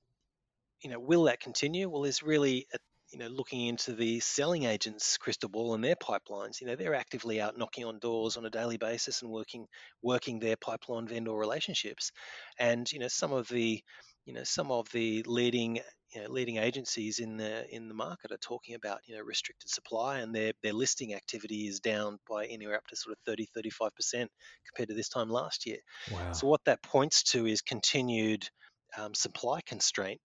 [0.82, 1.88] you know, will that continue?
[1.88, 2.78] Well, there's really, a,
[3.16, 6.94] you know, looking into the selling agents' crystal ball and their pipelines, you know, they're
[6.94, 9.68] actively out knocking on doors on a daily basis and working
[10.04, 12.12] working their pipeline vendor relationships.
[12.60, 13.82] And you know, some of the
[14.26, 15.80] you know some of the leading
[16.14, 19.70] you know, leading agencies in the in the market are talking about you know restricted
[19.70, 23.48] supply and their their listing activity is down by anywhere up to sort of 30
[23.56, 24.30] 35 percent
[24.68, 25.80] compared to this time last year.
[26.12, 26.34] Wow.
[26.34, 28.50] So what that points to is continued
[28.98, 30.20] um, supply constraint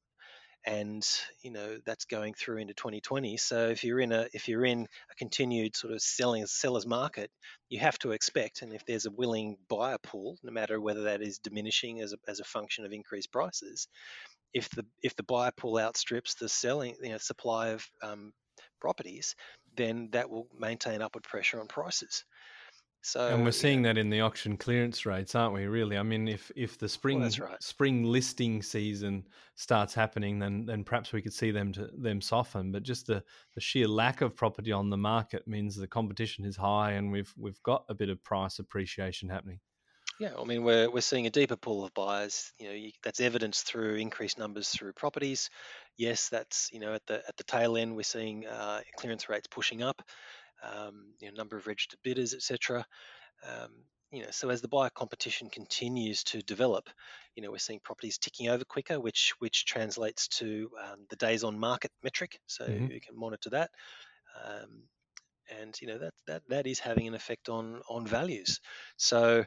[0.66, 1.06] and
[1.42, 4.82] you know that's going through into 2020 so if you're in a if you're in
[5.10, 7.30] a continued sort of selling seller's market
[7.70, 11.22] you have to expect and if there's a willing buyer pool no matter whether that
[11.22, 13.88] is diminishing as a, as a function of increased prices
[14.52, 18.32] if the if the buyer pool outstrips the selling you know supply of um,
[18.80, 19.34] properties
[19.76, 22.24] then that will maintain upward pressure on prices
[23.02, 25.66] so and we're seeing that in the auction clearance rates, aren't we?
[25.66, 27.62] Really, I mean, if if the spring well, right.
[27.62, 32.72] spring listing season starts happening, then then perhaps we could see them to them soften.
[32.72, 33.22] But just the,
[33.54, 37.32] the sheer lack of property on the market means the competition is high, and we've
[37.38, 39.60] we've got a bit of price appreciation happening.
[40.18, 42.52] Yeah, I mean, we're we're seeing a deeper pool of buyers.
[42.58, 45.48] You know, you, that's evidenced through increased numbers through properties.
[45.96, 49.48] Yes, that's you know at the at the tail end, we're seeing uh, clearance rates
[49.50, 50.02] pushing up
[50.62, 52.84] um, you know, number of registered bidders, etc.
[53.46, 53.70] Um,
[54.10, 56.88] you know, so as the buyer competition continues to develop,
[57.36, 61.44] you know, we're seeing properties ticking over quicker, which which translates to um, the days
[61.44, 62.40] on market metric.
[62.46, 62.90] So mm-hmm.
[62.90, 63.70] you can monitor that,
[64.44, 64.82] um,
[65.60, 68.60] and you know that that that is having an effect on on values.
[68.96, 69.44] So,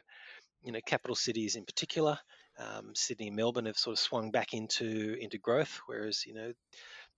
[0.62, 2.18] you know, capital cities in particular,
[2.58, 6.52] um, Sydney and Melbourne have sort of swung back into into growth, whereas you know,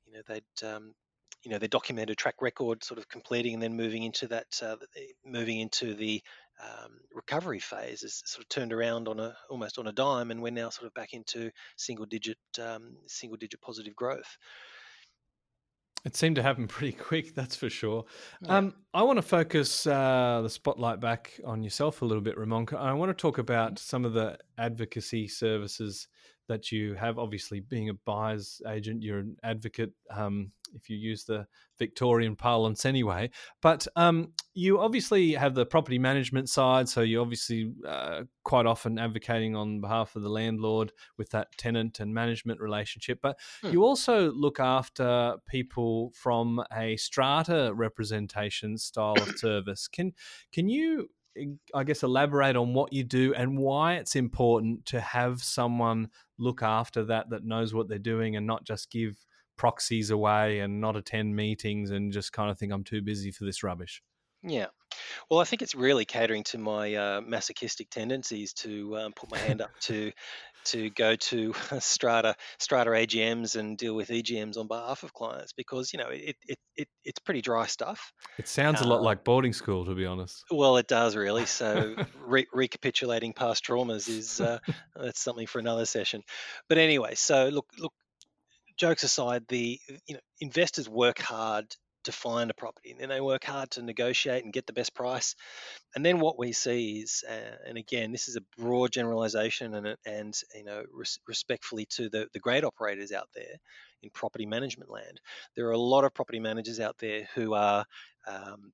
[0.05, 0.95] you know they'd um,
[1.47, 4.75] you know their documented track record sort of completing and then moving into that uh,
[5.25, 6.21] moving into the
[6.61, 10.43] um, recovery phase is sort of turned around on a almost on a dime and
[10.43, 14.37] we're now sort of back into single digit um, single digit positive growth
[16.05, 18.05] it seemed to happen pretty quick, that's for sure.
[18.41, 18.59] Yeah.
[18.59, 22.69] Um, I want to focus uh, the spotlight back on yourself a little bit, Ramon.
[22.79, 23.79] I want to talk about mm-hmm.
[23.79, 26.07] some of the advocacy services
[26.47, 27.19] that you have.
[27.19, 29.91] Obviously, being a buyer's agent, you're an advocate.
[30.09, 31.47] Um, if you use the
[31.79, 33.31] Victorian parlance anyway.
[33.63, 38.99] But um, you obviously have the property management side, so you're obviously uh, quite often
[38.99, 43.19] advocating on behalf of the landlord with that tenant and management relationship.
[43.23, 43.71] But hmm.
[43.71, 49.89] you also look after people from a strata representation style of service.
[49.89, 50.13] Can
[50.53, 51.09] can you
[51.75, 56.09] I guess elaborate on what you do and why it's important to have someone
[56.39, 60.81] look after that that knows what they're doing and not just give proxies away and
[60.81, 64.03] not attend meetings and just kind of think I'm too busy for this rubbish.
[64.43, 64.67] Yeah.
[65.31, 69.39] Well, I think it's really catering to my uh, masochistic tendencies to um, put my
[69.39, 70.13] hand up to
[70.67, 75.93] to go to strata strata AGMs and deal with EGMs on behalf of clients because
[75.93, 78.13] you know it, it, it it's pretty dry stuff.
[78.39, 80.45] It sounds a lot uh, like boarding school, to be honest.
[80.51, 81.47] Well, it does really.
[81.47, 84.59] So re- recapitulating past traumas is uh,
[84.95, 86.23] that's something for another session.
[86.69, 87.93] But anyway, so look look.
[88.79, 91.67] Jokes aside, the you know investors work hard
[92.05, 94.95] to find a property and then they work hard to negotiate and get the best
[94.95, 95.35] price.
[95.95, 99.97] And then what we see is uh, and again this is a broad generalization and,
[100.07, 103.57] and you know res- respectfully to the, the great operators out there
[104.03, 105.21] in property management land
[105.57, 107.85] there are a lot of property managers out there who are
[108.29, 108.73] um,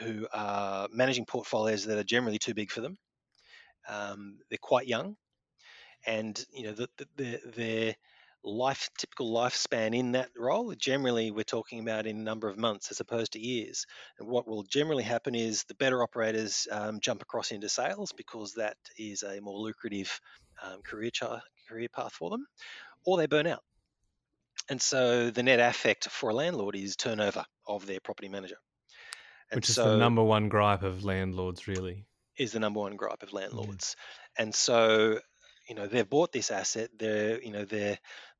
[0.00, 2.96] who are managing portfolios that are generally too big for them.
[3.88, 5.16] Um, they're quite young
[6.06, 7.96] and you know the, the, the, they're
[8.44, 12.90] life typical lifespan in that role generally we're talking about in a number of months
[12.90, 13.86] as opposed to years.
[14.18, 18.54] And what will generally happen is the better operators um, jump across into sales because
[18.54, 20.20] that is a more lucrative
[20.62, 22.46] um, career char- career path for them
[23.06, 23.62] or they burn out.
[24.68, 28.56] And so the net affect for a landlord is turnover of their property manager.
[29.50, 32.06] And which is so, the number one gripe of landlords really.
[32.38, 33.96] is the number one gripe of landlords.
[34.38, 35.18] And so
[35.68, 37.98] you know they've bought this asset they're you know they're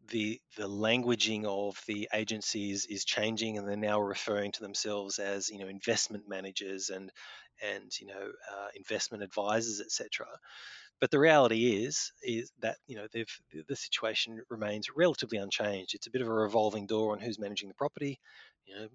[0.09, 5.49] the the languaging of the agencies is changing and they're now referring to themselves as
[5.49, 7.11] you know investment managers and
[7.63, 10.27] and you know uh, investment advisors etc
[11.01, 16.11] but the reality is is that you know the situation remains relatively unchanged it's a
[16.11, 18.21] bit of a revolving door on who's managing the property
[18.67, 18.89] you know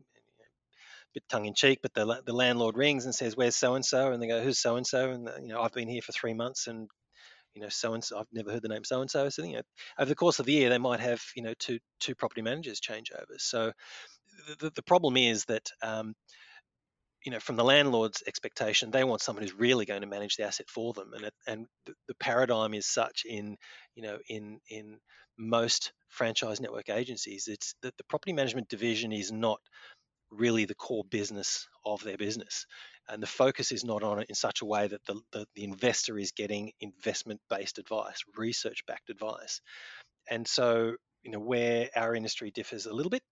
[1.13, 4.11] bit tongue in cheek, but the the landlord rings and says, "Where's so and so?"
[4.11, 6.33] And they go, "Who's so and so?" And you know, I've been here for three
[6.33, 6.89] months, and
[7.53, 8.19] you know, so and so.
[8.19, 9.29] I've never heard the name so and so.
[9.29, 9.62] So you know,
[9.99, 12.79] over the course of the year, they might have you know two two property managers
[12.79, 13.35] change over.
[13.38, 13.71] So
[14.59, 16.15] the, the problem is that um,
[17.25, 20.43] you know, from the landlord's expectation, they want someone who's really going to manage the
[20.45, 23.58] asset for them, and it, and the, the paradigm is such in
[23.95, 24.97] you know in in
[25.37, 29.60] most franchise network agencies, it's that the property management division is not
[30.31, 32.65] really the core business of their business.
[33.10, 35.63] And the focus is not on it in such a way that the, the, the
[35.63, 39.62] investor is getting investment based advice, research backed advice.
[40.29, 40.93] And so,
[41.23, 43.23] you know, where our industry differs a little bit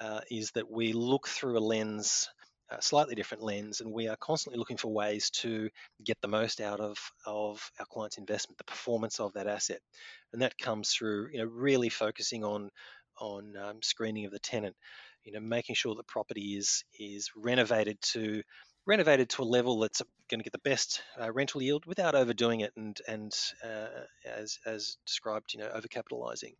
[0.00, 2.28] uh, is that we look through a lens
[2.70, 5.68] a slightly different lens, and we are constantly looking for ways to
[6.04, 9.80] get the most out of, of our client's investment, the performance of that asset,
[10.32, 12.70] and that comes through you know really focusing on
[13.20, 14.74] on um, screening of the tenant,
[15.24, 18.42] you know, making sure the property is is renovated to
[18.86, 22.60] renovated to a level that's going to get the best uh, rental yield without overdoing
[22.60, 23.32] it and and
[23.64, 23.86] uh,
[24.26, 26.54] as as described, you know, overcapitalizing.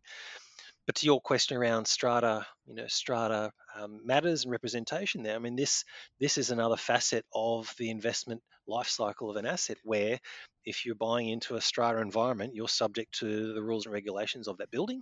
[0.85, 5.35] But to your question around strata, you know, strata um, matters and representation there.
[5.35, 5.85] I mean, this
[6.19, 10.19] this is another facet of the investment life cycle of an asset where
[10.65, 14.57] if you're buying into a strata environment, you're subject to the rules and regulations of
[14.57, 15.01] that building.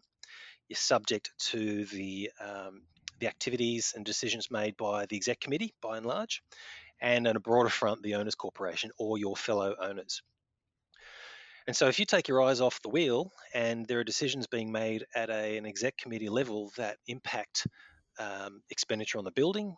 [0.67, 2.83] You're subject to the um,
[3.19, 6.41] the activities and decisions made by the exec committee, by and large,
[7.01, 10.21] and on a broader front, the owners corporation or your fellow owners.
[11.67, 14.71] And so, if you take your eyes off the wheel and there are decisions being
[14.71, 17.67] made at a, an exec committee level that impact
[18.19, 19.75] um, expenditure on the building,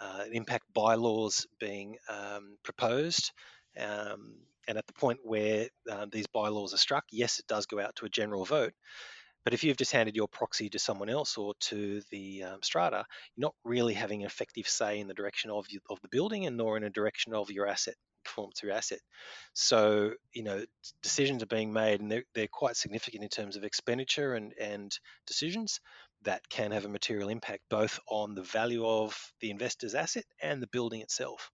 [0.00, 3.32] uh, impact bylaws being um, proposed,
[3.78, 4.36] um,
[4.68, 7.96] and at the point where uh, these bylaws are struck, yes, it does go out
[7.96, 8.74] to a general vote.
[9.44, 13.04] But if you've just handed your proxy to someone else or to the um, strata,
[13.36, 16.46] you're not really having an effective say in the direction of, you, of the building
[16.46, 19.00] and nor in a direction of your asset performance through asset.
[19.54, 20.64] So, you know,
[21.02, 24.96] decisions are being made and they're, they're quite significant in terms of expenditure and, and
[25.26, 25.80] decisions
[26.22, 30.62] that can have a material impact both on the value of the investor's asset and
[30.62, 31.50] the building itself.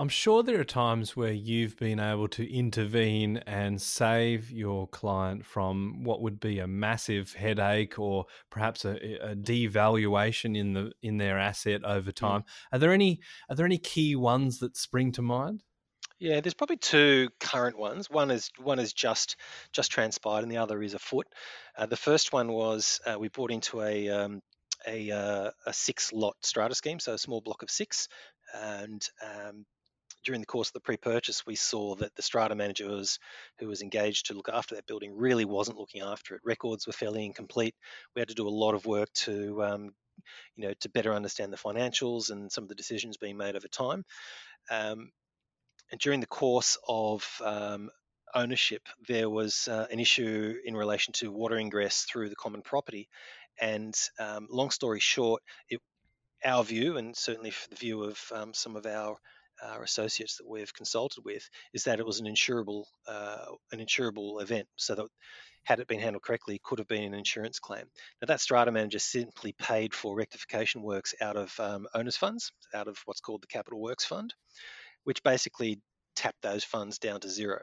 [0.00, 5.44] I'm sure there are times where you've been able to intervene and save your client
[5.44, 8.92] from what would be a massive headache or perhaps a,
[9.22, 12.14] a devaluation in the in their asset over mm.
[12.14, 12.40] time.
[12.40, 12.44] Mm.
[12.72, 13.20] Are there any
[13.50, 15.64] are there any key ones that spring to mind?
[16.18, 18.08] Yeah, there's probably two current ones.
[18.08, 19.36] One is one is just
[19.74, 21.26] just transpired, and the other is afoot.
[21.76, 24.40] Uh, the first one was uh, we brought into a um,
[24.86, 28.08] a, uh, a six lot strata scheme, so a small block of six,
[28.54, 29.66] and um,
[30.24, 33.18] during the course of the pre-purchase, we saw that the strata manager was,
[33.58, 36.42] who was engaged to look after that building really wasn't looking after it.
[36.44, 37.74] Records were fairly incomplete.
[38.14, 39.90] We had to do a lot of work to, um,
[40.56, 43.68] you know, to better understand the financials and some of the decisions being made over
[43.68, 44.04] time.
[44.70, 45.10] Um,
[45.90, 47.90] and during the course of um,
[48.34, 53.08] ownership, there was uh, an issue in relation to water ingress through the common property.
[53.60, 55.80] And um, long story short, it,
[56.44, 59.16] our view, and certainly for the view of um, some of our
[59.62, 64.42] our associates that we've consulted with is that it was an insurable uh, an insurable
[64.42, 65.06] event, so that
[65.64, 67.84] had it been handled correctly, could have been an insurance claim.
[68.20, 72.88] Now that strata manager simply paid for rectification works out of um, owners' funds, out
[72.88, 74.34] of what's called the Capital Works Fund,
[75.04, 75.80] which basically
[76.16, 77.60] tapped those funds down to zero.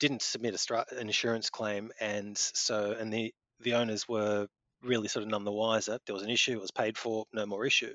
[0.00, 4.46] Didn't submit an insurance claim, and so and the the owners were
[4.82, 5.98] really sort of none the wiser.
[6.06, 7.92] There was an issue, it was paid for, no more issue.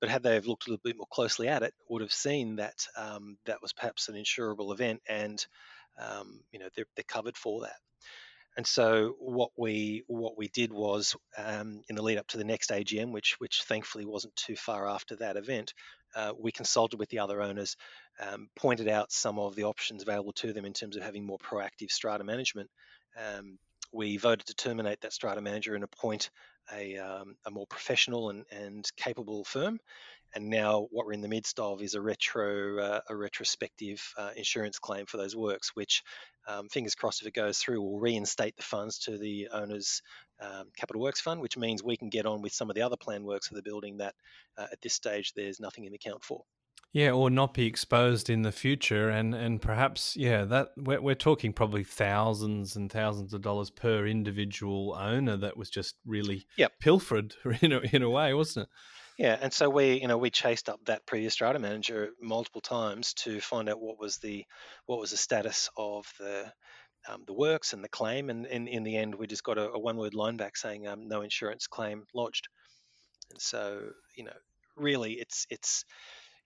[0.00, 2.56] But had they have looked a little bit more closely at it, would have seen
[2.56, 5.44] that um, that was perhaps an insurable event, and
[5.98, 7.76] um, you know they're, they're covered for that.
[8.56, 12.44] And so what we what we did was um, in the lead up to the
[12.44, 15.74] next AGM, which which thankfully wasn't too far after that event,
[16.14, 17.76] uh, we consulted with the other owners,
[18.18, 21.38] um, pointed out some of the options available to them in terms of having more
[21.38, 22.70] proactive strata management.
[23.16, 23.58] Um,
[23.92, 26.30] we voted to terminate that strata manager and appoint
[26.72, 29.78] a, um, a more professional and, and capable firm.
[30.34, 34.30] And now what we're in the midst of is a retro uh, a retrospective uh,
[34.36, 36.02] insurance claim for those works, which
[36.46, 40.02] um, fingers crossed if it goes through will reinstate the funds to the owner's
[40.40, 42.96] um, capital works fund, which means we can get on with some of the other
[42.96, 44.14] planned works for the building that
[44.58, 46.42] uh, at this stage there's nothing in the account for.
[46.92, 51.14] Yeah, or not be exposed in the future, and and perhaps yeah, that we're, we're
[51.14, 56.72] talking probably thousands and thousands of dollars per individual owner that was just really yep.
[56.80, 58.70] pilfered in a, in a way, wasn't it?
[59.18, 63.14] Yeah, and so we, you know, we chased up that previous strata manager multiple times
[63.14, 64.44] to find out what was the
[64.86, 66.52] what was the status of the
[67.08, 69.70] um, the works and the claim, and in, in the end, we just got a,
[69.70, 72.48] a one word line back saying um, no insurance claim lodged.
[73.30, 73.80] And so,
[74.14, 74.36] you know,
[74.76, 75.84] really, it's it's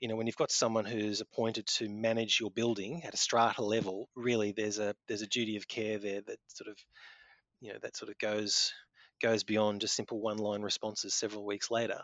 [0.01, 3.63] you know when you've got someone who's appointed to manage your building at a strata
[3.63, 6.79] level really there's a there's a duty of care there that sort of
[7.61, 8.73] you know that sort of goes
[9.21, 12.01] goes beyond just simple one line responses several weeks later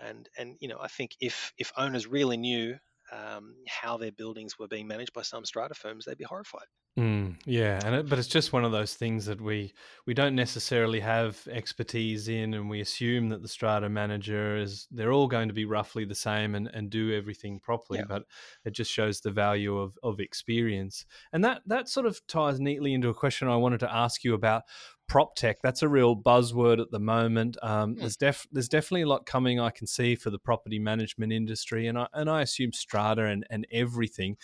[0.00, 2.78] And and you know, I think if if owners really knew
[3.12, 6.66] um, how their buildings were being managed by some strata firms, they'd be horrified.
[6.98, 9.72] Mm, yeah, and it, but it's just one of those things that we
[10.06, 15.12] we don't necessarily have expertise in, and we assume that the strata manager is they're
[15.12, 18.00] all going to be roughly the same and, and do everything properly.
[18.00, 18.04] Yeah.
[18.06, 18.24] But
[18.66, 22.92] it just shows the value of, of experience, and that that sort of ties neatly
[22.92, 24.64] into a question I wanted to ask you about
[25.08, 25.58] prop tech.
[25.62, 27.56] That's a real buzzword at the moment.
[27.62, 28.00] Um, Hmm.
[28.00, 29.58] There's def- there's definitely a lot coming.
[29.58, 33.46] I can see for the property management industry, and I and I assume strata and,
[33.48, 34.36] and everything.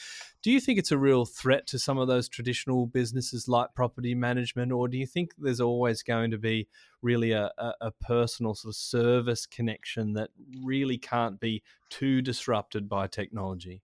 [0.43, 4.15] Do you think it's a real threat to some of those traditional businesses like property
[4.15, 6.69] management, or do you think there's always going to be
[7.03, 10.31] really a, a, a personal sort of service connection that
[10.63, 13.83] really can't be too disrupted by technology?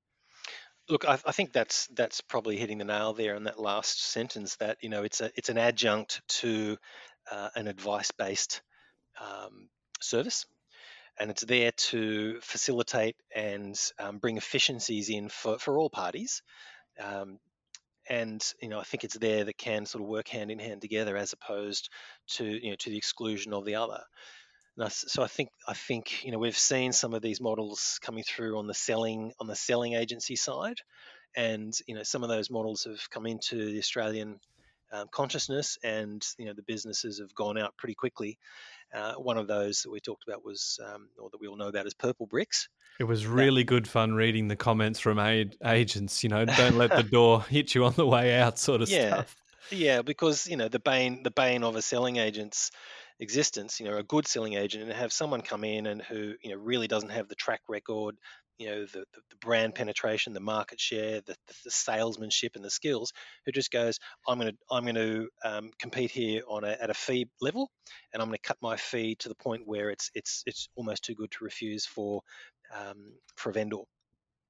[0.89, 4.57] Look, I, I think that's that's probably hitting the nail there in that last sentence.
[4.57, 6.77] That you know, it's a it's an adjunct to
[7.31, 8.63] uh, an advice-based
[9.21, 10.47] um, service,
[11.19, 16.43] and it's there to facilitate and um, bring efficiencies in for, for all parties.
[17.01, 17.39] Um,
[18.09, 20.83] and you know, I think it's there that can sort of work hand in hand
[20.83, 21.89] together, as opposed
[22.33, 24.01] to you know to the exclusion of the other.
[24.81, 28.25] I so I think I think you know we've seen some of these models coming
[28.25, 30.79] through on the selling on the selling agency side,
[31.37, 34.39] and you know some of those models have come into the Australian
[34.93, 38.39] um, consciousness, and you know the businesses have gone out pretty quickly.
[38.95, 41.69] Uh, one of those that we talked about was, um, or that we all know
[41.69, 42.69] about, is Purple Bricks.
[43.01, 46.23] It was really good fun reading the comments from aid, agents.
[46.23, 49.11] You know, don't let the door hit you on the way out, sort of Yeah.
[49.15, 49.37] stuff.
[49.71, 52.71] Yeah, because you know the bane the bane of a selling agent's
[53.19, 56.51] existence, you know, a good selling agent, and have someone come in and who you
[56.51, 58.17] know really doesn't have the track record,
[58.59, 63.13] you know, the the, brand penetration, the market share, the, the salesmanship, and the skills,
[63.45, 66.91] who just goes, I'm going to I'm going to um, compete here on a, at
[66.91, 67.71] a fee level,
[68.13, 71.05] and I'm going to cut my fee to the point where it's it's it's almost
[71.05, 72.23] too good to refuse for
[72.75, 73.79] um, for a vendor.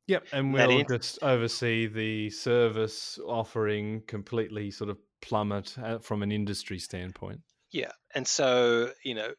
[0.07, 6.23] Yep, and we'll in- just oversee the service offering completely sort of plummet uh, from
[6.23, 7.41] an industry standpoint.
[7.73, 9.31] Yeah, and so you know,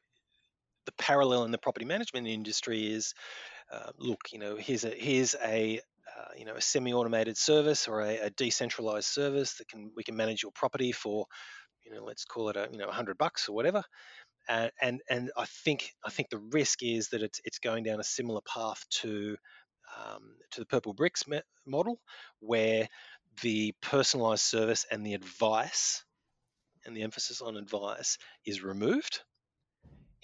[0.85, 3.13] the parallel in the property management industry is,
[3.71, 5.79] uh, look, you know, here's a here's a
[6.17, 10.15] uh, you know a semi-automated service or a, a decentralized service that can we can
[10.15, 11.25] manage your property for,
[11.83, 13.83] you know, let's call it a you know 100 bucks or whatever.
[14.47, 18.03] And and I think I think the risk is that it's it's going down a
[18.03, 19.37] similar path to
[19.97, 21.99] um, to the Purple Bricks me- model,
[22.39, 22.87] where
[23.41, 26.03] the personalized service and the advice
[26.85, 29.21] and the emphasis on advice is removed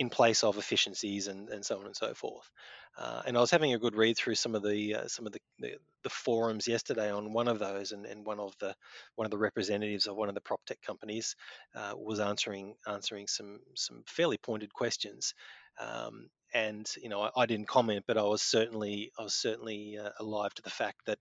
[0.01, 2.49] in place of efficiencies and, and so on and so forth.
[2.97, 5.31] Uh, and I was having a good read through some of the uh, some of
[5.31, 5.73] the, the,
[6.03, 8.73] the forums yesterday on one of those, and, and one of the
[9.15, 11.35] one of the representatives of one of the prop tech companies
[11.75, 15.35] uh, was answering answering some some fairly pointed questions.
[15.79, 19.99] Um, and you know, I, I didn't comment, but I was certainly I was certainly
[20.03, 21.19] uh, alive to the fact that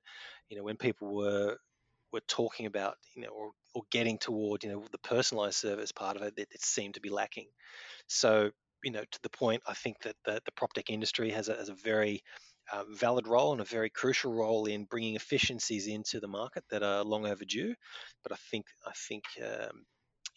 [0.48, 1.58] you know when people were
[2.12, 6.16] were talking about you know or, or getting toward you know the personalized service part
[6.16, 7.46] of it, it, it seemed to be lacking.
[8.08, 8.50] So
[8.84, 11.54] you know, to the point, I think that the, the prop tech industry has a,
[11.54, 12.22] has a very
[12.72, 16.82] uh, valid role and a very crucial role in bringing efficiencies into the market that
[16.82, 17.74] are long overdue.
[18.22, 19.84] But I think I think um,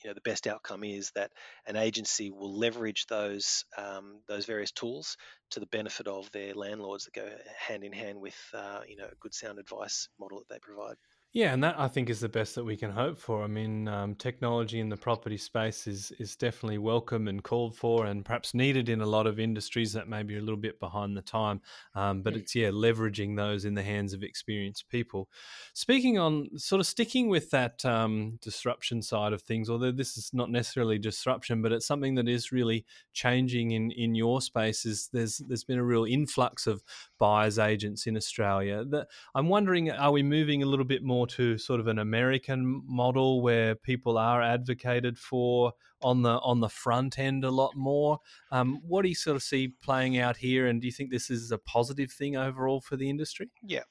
[0.04, 1.32] you know the best outcome is that
[1.68, 5.18] an agency will leverage those um, those various tools
[5.52, 7.30] to the benefit of their landlords that go
[7.68, 10.96] hand in hand with uh, you know a good sound advice model that they provide.
[11.36, 13.44] Yeah, and that I think is the best that we can hope for.
[13.44, 18.06] I mean, um, technology in the property space is is definitely welcome and called for,
[18.06, 21.18] and perhaps needed in a lot of industries that may be a little bit behind
[21.18, 21.60] the time.
[21.96, 25.28] Um, but it's yeah, leveraging those in the hands of experienced people.
[25.74, 30.30] Speaking on sort of sticking with that um, disruption side of things, although this is
[30.34, 34.86] not necessarily disruption, but it's something that is really changing in in your space.
[34.86, 36.84] Is there's there's been a real influx of
[37.18, 38.86] buyers agents in Australia.
[38.86, 42.84] That I'm wondering, are we moving a little bit more to sort of an American
[42.88, 48.20] model where people are advocated for on the on the front end a lot more?
[48.52, 51.30] Um, what do you sort of see playing out here, and do you think this
[51.30, 53.50] is a positive thing overall for the industry?
[53.64, 53.84] Yeah.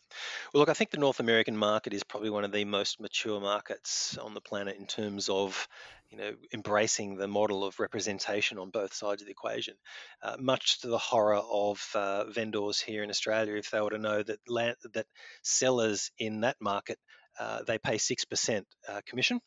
[0.53, 3.41] Well, look, I think the North American market is probably one of the most mature
[3.41, 5.67] markets on the planet in terms of,
[6.11, 9.75] you know, embracing the model of representation on both sides of the equation.
[10.23, 13.99] Uh, much to the horror of uh, vendors here in Australia, if they were to
[13.99, 15.07] know that land, that
[15.43, 16.99] sellers in that market
[17.39, 19.41] uh, they pay six percent uh, commission.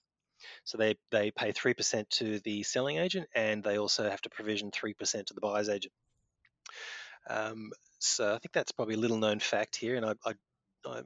[0.63, 4.69] So they, they pay 3% to the selling agent and they also have to provision
[4.69, 5.93] 3% to the buyer's agent.
[7.29, 10.33] Um, so I think that's probably a little known fact here, and I, I,
[10.85, 11.01] I,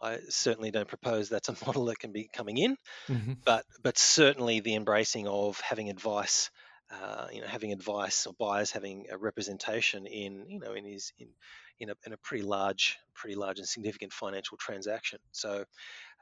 [0.00, 2.76] I certainly don't propose that's a model that can be coming in,
[3.08, 3.32] Mm-hmm.
[3.44, 6.50] but but certainly the embracing of having advice
[6.90, 11.12] uh, you know, having advice or buyers having a representation in, you know, in his
[11.18, 11.28] in
[11.80, 15.18] in a, in a pretty large, pretty large and significant financial transaction.
[15.32, 15.64] So,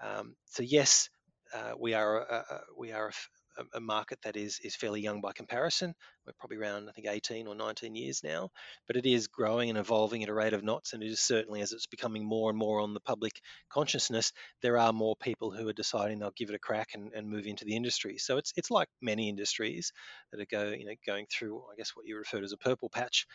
[0.02, 1.08] um, so yes,
[1.54, 3.12] uh, we are a, we are
[3.58, 5.94] a, a, market that is is fairly young by comparison.
[6.26, 8.50] We're probably around I think 18 or 19 years now,
[8.88, 10.92] but it is growing and evolving at a rate of knots.
[10.92, 14.32] And it is certainly as it's becoming more and more on the public consciousness,
[14.62, 17.46] there are more people who are deciding they'll give it a crack and, and move
[17.46, 18.18] into the industry.
[18.18, 19.92] So it's it's like many industries
[20.32, 22.58] that are go you know going through I guess what you refer to as a
[22.58, 23.26] purple patch.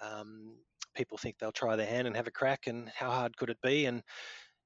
[0.00, 0.54] Um,
[0.98, 3.62] people think they'll try their hand and have a crack, and how hard could it
[3.62, 3.86] be?
[3.86, 4.02] And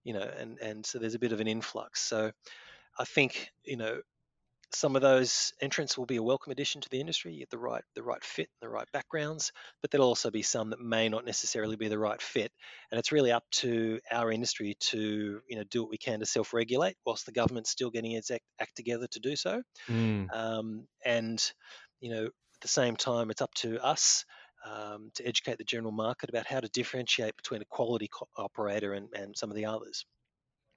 [0.03, 2.01] you know, and and so there's a bit of an influx.
[2.01, 2.33] So
[2.99, 4.01] I think you know
[4.75, 7.35] some of those entrants will be a welcome addition to the industry.
[7.35, 9.53] You get the right the right fit, and the right backgrounds,
[9.83, 12.51] but there'll also be some that may not necessarily be the right fit.
[12.91, 16.27] And it's really up to our industry to you know do what we can to
[16.27, 19.63] self-regulate, whilst the government's still getting its act, act together to do so.
[19.89, 20.35] Mm.
[20.35, 21.53] Um, and
[22.01, 24.25] you know at the same time, it's up to us.
[24.65, 28.93] Um, to educate the general market about how to differentiate between a quality co- operator
[28.93, 30.07] and, and some of the others.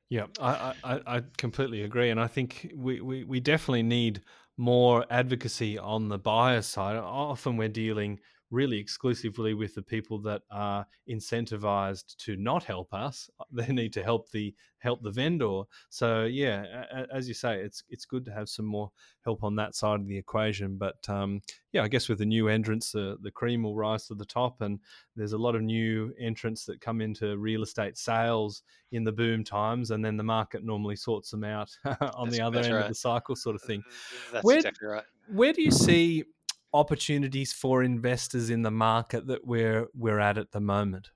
[0.10, 2.10] Yeah, I, I, I completely agree.
[2.10, 4.22] And I think we, we, we definitely need
[4.58, 6.98] more advocacy on the buyer side.
[6.98, 8.20] Often we're dealing
[8.52, 13.30] really exclusively with the people that are incentivized to not help us.
[13.52, 15.62] They need to help the help the vendor.
[15.90, 18.92] So yeah, as you say, it's it's good to have some more
[19.24, 20.78] help on that side of the equation.
[20.78, 21.42] But um,
[21.72, 24.62] yeah, I guess with the new entrants, the the cream will rise to the top,
[24.62, 24.80] and
[25.16, 29.44] there's a lot of new entrants that come into real estate sales in the boom
[29.44, 32.84] times, and then the market normally sorts them out on that's, the other end right.
[32.84, 33.84] of the cycle, sort of thing.
[34.34, 35.04] That's where, exactly right.
[35.30, 36.26] Where do you see
[36.76, 41.10] opportunities for investors in the market that we're we're at at the moment?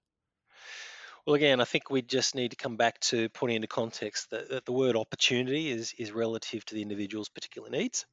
[1.25, 4.49] Well, again, I think we just need to come back to putting into context that,
[4.49, 8.05] that the word opportunity is is relative to the individual's particular needs.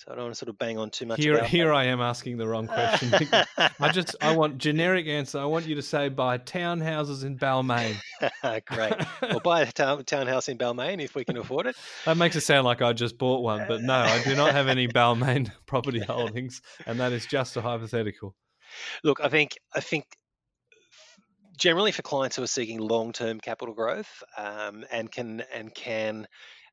[0.00, 1.20] So I don't want to sort of bang on too much.
[1.20, 1.74] Here, here that.
[1.74, 3.12] I am asking the wrong question.
[3.80, 5.38] I just, I want generic answer.
[5.38, 7.96] I want you to say buy townhouses in Balmain.
[8.66, 8.94] Great.
[9.20, 11.76] Well, buy a town, townhouse in Balmain if we can afford it.
[12.06, 14.68] That makes it sound like I just bought one, but no, I do not have
[14.68, 18.34] any Balmain property holdings, and that is just a hypothetical.
[19.04, 20.06] Look, I think, I think
[21.58, 26.26] generally for clients who are seeking long-term capital growth um, and can and can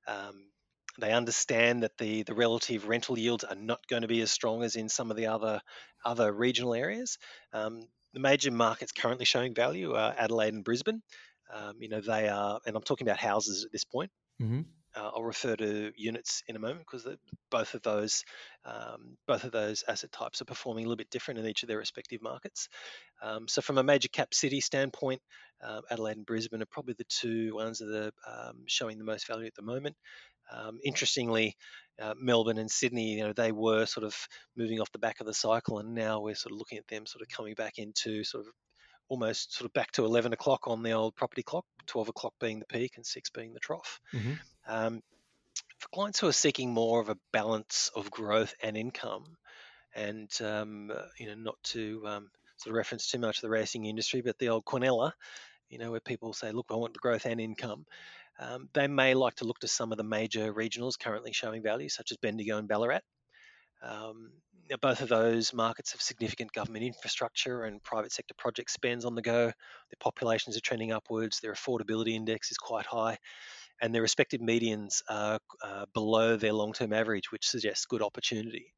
[0.08, 0.46] um,
[1.00, 4.64] they understand that the, the relative rental yields are not going to be as strong
[4.64, 5.62] as in some of the other
[6.06, 7.18] other regional areas.
[7.54, 7.82] Um,
[8.14, 11.02] the major markets currently showing value are Adelaide and Brisbane.
[11.54, 14.12] Um, you know they are, and I'm talking about houses at this point.
[14.42, 14.62] Mm-hmm.
[14.96, 17.08] Uh, I'll refer to units in a moment because
[17.52, 18.24] both of those
[18.66, 21.68] um, both of those asset types are performing a little bit different in each of
[21.68, 22.68] their respective markets.
[23.22, 25.22] Um, so, from a major cap city standpoint,
[25.64, 29.28] uh, Adelaide and Brisbane are probably the two ones that are um, showing the most
[29.28, 29.96] value at the moment.
[30.52, 31.56] Um, interestingly,
[32.02, 34.16] uh, Melbourne and Sydney, you know, they were sort of
[34.56, 37.06] moving off the back of the cycle, and now we're sort of looking at them
[37.06, 38.54] sort of coming back into sort of
[39.10, 42.60] almost sort of back to 11 o'clock on the old property clock, 12 o'clock being
[42.60, 44.00] the peak and 6 being the trough.
[44.14, 44.34] Mm-hmm.
[44.68, 45.02] Um,
[45.80, 49.24] for clients who are seeking more of a balance of growth and income,
[49.96, 53.86] and um, uh, you know, not to um, sort of reference too much the racing
[53.86, 55.12] industry, but the old Quinella,
[55.70, 57.86] you know, where people say, "Look, I want the growth and income."
[58.40, 61.90] Um, they may like to look to some of the major regionals currently showing value,
[61.90, 63.02] such as Bendigo and Ballarat.
[63.82, 64.32] Um,
[64.70, 69.16] now both of those markets have significant government infrastructure and private sector project spends on
[69.16, 69.46] the go.
[69.46, 71.40] Their populations are trending upwards.
[71.40, 73.18] Their affordability index is quite high,
[73.82, 78.74] and their respective medians are uh, below their long-term average, which suggests good opportunity.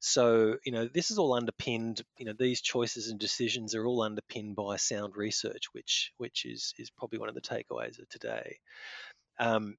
[0.00, 4.02] So, you know, this is all underpinned, you know, these choices and decisions are all
[4.02, 8.58] underpinned by sound research, which which is is probably one of the takeaways of today.
[9.38, 9.76] Um,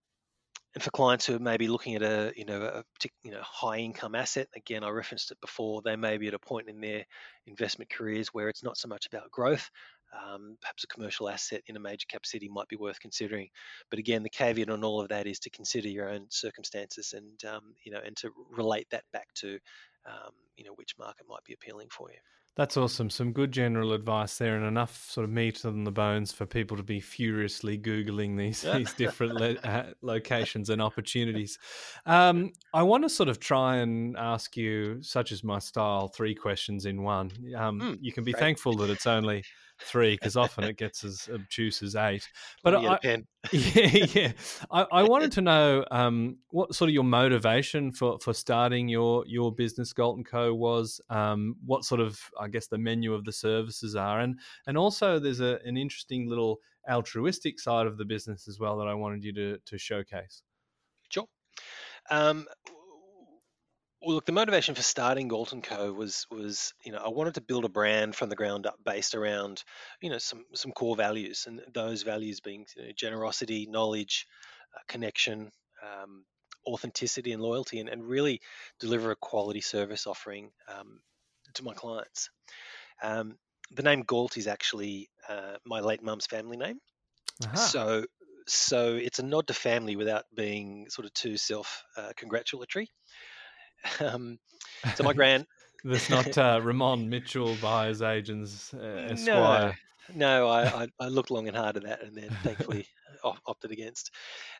[0.73, 2.83] and for clients who are maybe looking at a you know a
[3.23, 6.39] you know high income asset, again I referenced it before, they may be at a
[6.39, 7.05] point in their
[7.47, 9.69] investment careers where it's not so much about growth.
[10.13, 13.49] Um, perhaps a commercial asset in a major cap city might be worth considering,
[13.89, 17.43] but again, the caveat on all of that is to consider your own circumstances and
[17.51, 19.59] um, you know and to relate that back to
[20.07, 22.17] um, you know which market might be appealing for you.
[22.57, 23.11] That's awesome.
[23.11, 26.75] Some good general advice there, and enough sort of meat on the bones for people
[26.75, 31.59] to be furiously googling these these different le- uh, locations and opportunities.
[32.07, 36.33] Um, I want to sort of try and ask you, such as my style, three
[36.33, 37.31] questions in one.
[37.55, 38.41] Um, mm, you can be great.
[38.41, 39.43] thankful that it's only
[39.79, 42.27] three because often it gets as obtuse as eight.
[42.63, 43.17] But I, yeah,
[43.51, 44.31] yeah.
[44.71, 49.25] I, I, wanted to know um, what sort of your motivation for, for starting your
[49.27, 50.53] your business, Galton Co.
[50.53, 50.99] was.
[51.09, 55.19] Um, what sort of I guess the menu of the services are, and and also
[55.19, 56.59] there's a, an interesting little
[56.89, 60.41] altruistic side of the business as well that I wanted you to to showcase.
[61.09, 61.27] Sure.
[62.09, 62.47] Um,
[64.07, 67.41] Well, look, the motivation for starting Galton Co was was you know I wanted to
[67.41, 69.65] build a brand from the ground up based around
[69.99, 74.25] you know some some core values, and those values being you know, generosity, knowledge,
[74.73, 75.51] uh, connection,
[75.83, 76.23] um,
[76.65, 78.39] authenticity, and loyalty, and, and really
[78.79, 81.01] deliver a quality service offering um,
[81.55, 82.29] to my clients.
[83.03, 83.37] Um,
[83.71, 86.79] the name Galt is actually uh, my late mum's family name,
[87.43, 87.55] Aha.
[87.57, 88.05] so
[88.47, 92.89] so it's a nod to family without being sort of too self uh, congratulatory.
[93.99, 94.37] Um,
[94.95, 95.45] so my grand
[95.83, 99.77] That's not uh, Ramon Mitchell buyers agents uh, no Esquire.
[100.13, 102.87] no I, I I looked long and hard at that and then thankfully
[103.23, 104.11] op- opted against.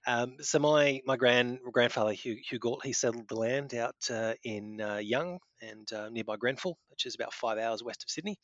[0.06, 4.34] Um, so my my grand grandfather Hugh, Hugh Galt he settled the land out uh,
[4.44, 8.38] in uh, Young and uh, nearby Grenfell, which is about five hours west of Sydney,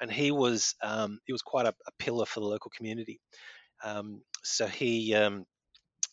[0.00, 3.20] and he was um, he was quite a, a pillar for the local community.
[3.84, 5.44] Um, so he um,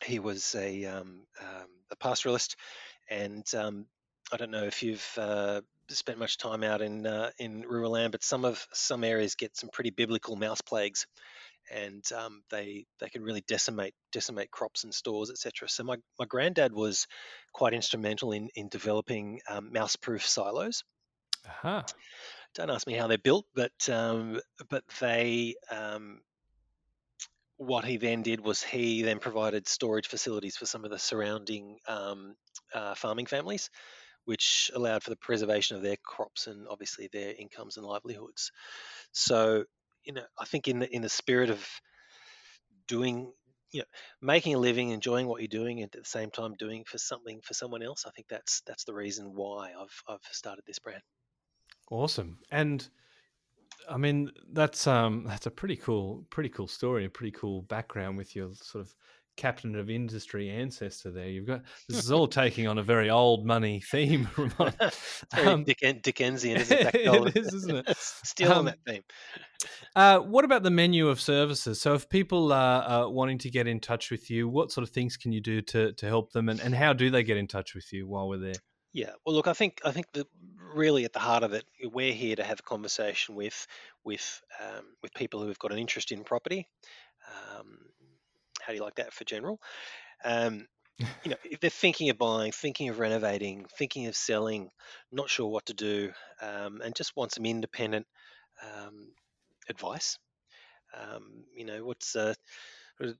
[0.03, 2.55] he was a, um, um, a pastoralist,
[3.09, 3.85] and um,
[4.31, 8.11] I don't know if you've uh, spent much time out in uh, in rural land,
[8.11, 11.07] but some of some areas get some pretty biblical mouse plagues,
[11.71, 15.69] and um, they they can really decimate decimate crops and stores, etc.
[15.69, 17.07] So my, my granddad was
[17.53, 20.83] quite instrumental in in developing um, mouse-proof silos.
[21.47, 21.85] Aha.
[22.55, 26.19] Don't ask me how they're built, but um, but they um,
[27.57, 31.77] what he then did was he then provided storage facilities for some of the surrounding
[31.87, 32.35] um,
[32.73, 33.69] uh, farming families,
[34.27, 38.51] which allowed for the preservation of their crops and obviously their incomes and livelihoods.
[39.13, 39.65] So,
[40.03, 41.67] you know, I think in the in the spirit of
[42.87, 43.33] doing,
[43.71, 43.85] you know,
[44.21, 47.41] making a living, enjoying what you're doing, and at the same time doing for something
[47.41, 51.03] for someone else, I think that's that's the reason why I've I've started this brand.
[51.89, 52.39] Awesome.
[52.51, 52.87] And
[53.89, 58.17] I mean, that's um that's a pretty cool pretty cool story, a pretty cool background
[58.17, 58.95] with your sort of
[59.37, 61.29] captain of industry ancestor there.
[61.29, 64.73] You've got this is all taking on a very old money theme, Ramon.
[64.81, 66.83] It's very Um, Dicken- Dickensian, isn't it?
[66.83, 67.97] Back to old- it is, isn't it?
[67.97, 69.03] Still on Um, that theme.
[69.95, 71.79] Uh, what about the menu of services?
[71.81, 74.89] So, if people are uh, wanting to get in touch with you, what sort of
[74.93, 77.47] things can you do to, to help them, and, and how do they get in
[77.47, 78.53] touch with you while we're there?
[78.93, 80.27] Yeah, well, look, I think I think that
[80.73, 83.67] really at the heart of it, we're here to have a conversation with
[84.03, 86.67] with um, with people who have got an interest in property.
[87.59, 87.77] Um,
[88.67, 89.61] how do you like that for general?
[90.23, 90.67] Um,
[91.23, 94.69] you know, if they're thinking of buying, thinking of renovating, thinking of selling,
[95.11, 96.11] not sure what to do,
[96.41, 98.07] um, and just want some independent
[98.63, 99.13] um,
[99.69, 100.19] advice.
[100.97, 102.33] Um, you know, what's uh,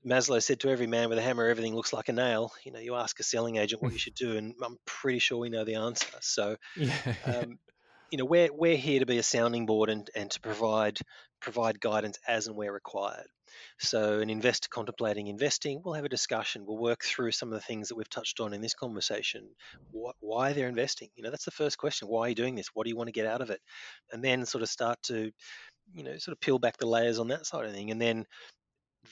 [0.06, 2.52] Maslow said to every man with a hammer, everything looks like a nail.
[2.64, 5.38] You know, you ask a selling agent what you should do, and I'm pretty sure
[5.38, 6.06] we know the answer.
[6.20, 7.02] So, Yeah.
[7.26, 7.58] um,
[8.10, 10.98] you know, we're we're here to be a sounding board and, and to provide
[11.40, 13.26] provide guidance as and where required.
[13.78, 16.64] So, an investor contemplating investing, we'll have a discussion.
[16.66, 19.48] We'll work through some of the things that we've touched on in this conversation.
[20.20, 21.08] Why they're investing?
[21.16, 22.08] You know, that's the first question.
[22.08, 22.68] Why are you doing this?
[22.74, 23.60] What do you want to get out of it?
[24.12, 25.30] And then sort of start to,
[25.94, 28.26] you know, sort of peel back the layers on that side of thing, and then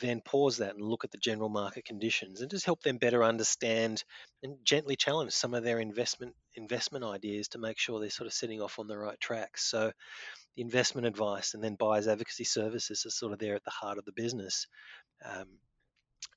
[0.01, 3.25] then pause that and look at the general market conditions and just help them better
[3.25, 4.03] understand
[4.43, 8.33] and gently challenge some of their investment investment ideas to make sure they're sort of
[8.33, 9.57] setting off on the right track.
[9.57, 9.93] So
[10.57, 13.99] the investment advice and then buyers advocacy services are sort of there at the heart
[13.99, 14.67] of the business.
[15.25, 15.47] Um,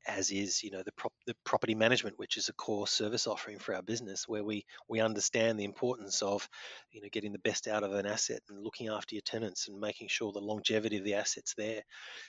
[0.08, 3.60] as is, you know, the, prop, the property management, which is a core service offering
[3.60, 6.48] for our business, where we we understand the importance of,
[6.92, 9.80] you know, getting the best out of an asset and looking after your tenants and
[9.80, 11.82] making sure the longevity of the assets there.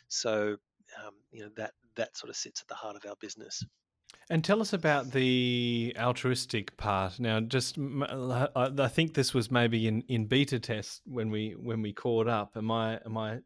[0.08, 0.56] So,
[0.98, 3.64] um, you know, that that sort of sits at the heart of our business.
[4.30, 7.18] And tell us about the altruistic part.
[7.18, 11.92] Now, just I think this was maybe in, in beta test when we when we
[11.92, 12.56] caught up.
[12.56, 13.40] Am I am I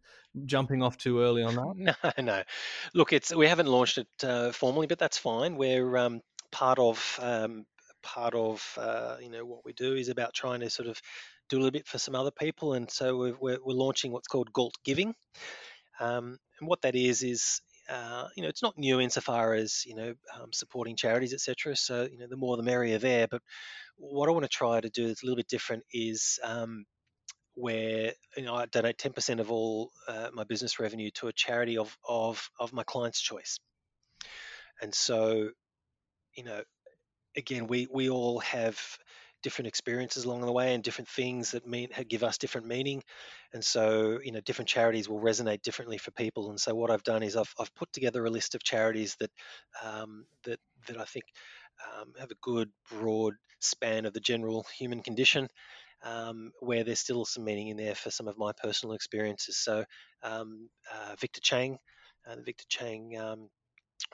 [0.44, 1.96] jumping off too early on that?
[2.18, 2.42] No, no.
[2.92, 5.56] Look, it's we haven't launched it uh, formally, but that's fine.
[5.56, 6.20] We're um,
[6.52, 7.64] part of um,
[8.02, 11.00] part of uh, you know what we do is about trying to sort of
[11.48, 14.28] do a little bit for some other people, and so we're we're, we're launching what's
[14.28, 15.14] called Galt Giving,
[15.98, 17.62] um, and what that is is.
[17.88, 21.76] Uh, you know, it's not new insofar as you know um, supporting charities, etc.
[21.76, 23.26] So you know, the more the merrier there.
[23.28, 23.42] But
[23.96, 26.84] what I want to try to do that's a little bit different is um,
[27.54, 31.78] where you know I donate 10% of all uh, my business revenue to a charity
[31.78, 33.58] of of of my client's choice.
[34.82, 35.50] And so,
[36.36, 36.62] you know,
[37.36, 38.80] again, we we all have
[39.44, 43.02] different experiences along the way and different things that mean give us different meaning.
[43.52, 46.50] And so, you know, different charities will resonate differently for people.
[46.50, 49.30] And so, what I've done is I've I've put together a list of charities that
[49.84, 51.26] um, that that I think
[52.00, 55.48] um, have a good broad span of the general human condition
[56.02, 59.58] um, where there's still some meaning in there for some of my personal experiences.
[59.58, 59.84] So,
[60.22, 61.78] um, uh, Victor Chang,
[62.26, 63.48] uh, the Victor Chang um,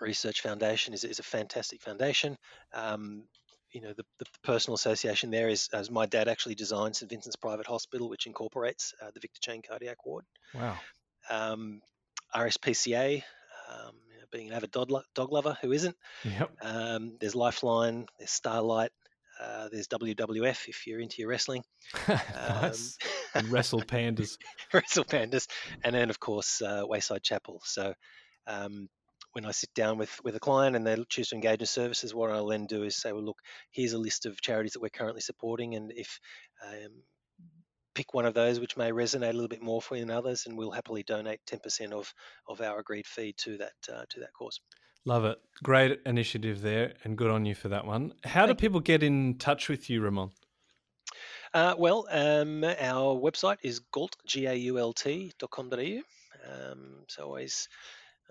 [0.00, 2.36] Research Foundation is, is a fantastic foundation.
[2.72, 3.24] Um,
[3.72, 7.36] you know, the, the personal association there is as my dad actually designed St Vincent's
[7.36, 10.24] Private Hospital, which incorporates uh, the Victor Chang Cardiac Ward.
[10.54, 10.76] Wow.
[11.28, 11.80] Um,
[12.34, 13.22] RSPCA,
[13.68, 15.96] um, you know, being an avid dog, lo- dog lover, who isn't?
[16.24, 16.50] Yep.
[16.62, 18.90] Um, there's Lifeline, there's Starlight,
[19.40, 21.62] uh, there's WWF if you're into your wrestling.
[22.08, 22.98] nice.
[23.34, 24.36] and Wrestle Pandas.
[24.72, 25.46] Wrestle Pandas,
[25.82, 27.60] and then of course uh, Wayside Chapel.
[27.64, 27.94] So
[28.46, 28.88] um,
[29.32, 32.14] when I sit down with with a client and they choose to engage in services,
[32.14, 33.38] what I'll then do is say, well, look,
[33.70, 36.18] here's a list of charities that we're currently supporting, and if
[36.66, 37.02] um,
[37.94, 40.46] pick one of those which may resonate a little bit more for you than others,
[40.46, 42.12] and we'll happily donate 10% of
[42.48, 44.60] of our agreed fee to that uh, to that cause.
[45.06, 45.38] Love it.
[45.62, 48.12] Great initiative there, and good on you for that one.
[48.24, 50.30] How Thank do people get in touch with you, Ramon?
[51.52, 56.00] Uh, well, um, our website is gault, G-A-U-L-T.com.au.
[56.48, 57.68] Um, so always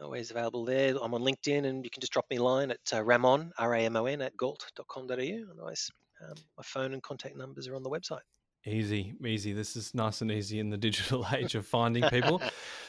[0.02, 0.96] always available there.
[1.02, 4.22] I'm on LinkedIn, and you can just drop me a line at uh, ramon, R-A-M-O-N,
[4.22, 5.04] at gault.com.au.
[5.52, 5.92] Otherwise,
[6.22, 8.22] um, my phone and contact numbers are on the website.
[8.66, 9.54] Easy, easy.
[9.54, 12.42] This is nice and easy in the digital age of finding people.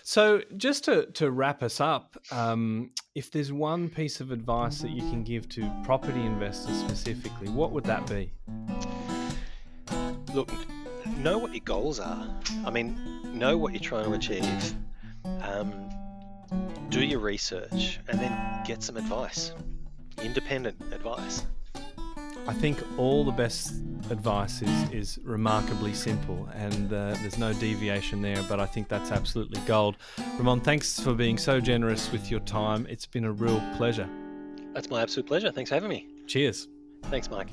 [0.02, 4.90] so, just to, to wrap us up, um, if there's one piece of advice that
[4.90, 8.32] you can give to property investors specifically, what would that be?
[10.34, 10.52] Look,
[11.18, 12.28] know what your goals are.
[12.64, 12.98] I mean,
[13.38, 14.74] know what you're trying to achieve.
[15.42, 15.88] Um,
[16.88, 19.52] do your research and then get some advice,
[20.22, 21.44] independent advice.
[22.46, 23.74] I think all the best
[24.10, 29.12] advice is, is remarkably simple and uh, there's no deviation there, but I think that's
[29.12, 29.96] absolutely gold.
[30.36, 32.86] Ramon, thanks for being so generous with your time.
[32.88, 34.08] It's been a real pleasure.
[34.72, 35.52] That's my absolute pleasure.
[35.52, 36.08] Thanks for having me.
[36.26, 36.68] Cheers.
[37.04, 37.48] Thanks, Mike.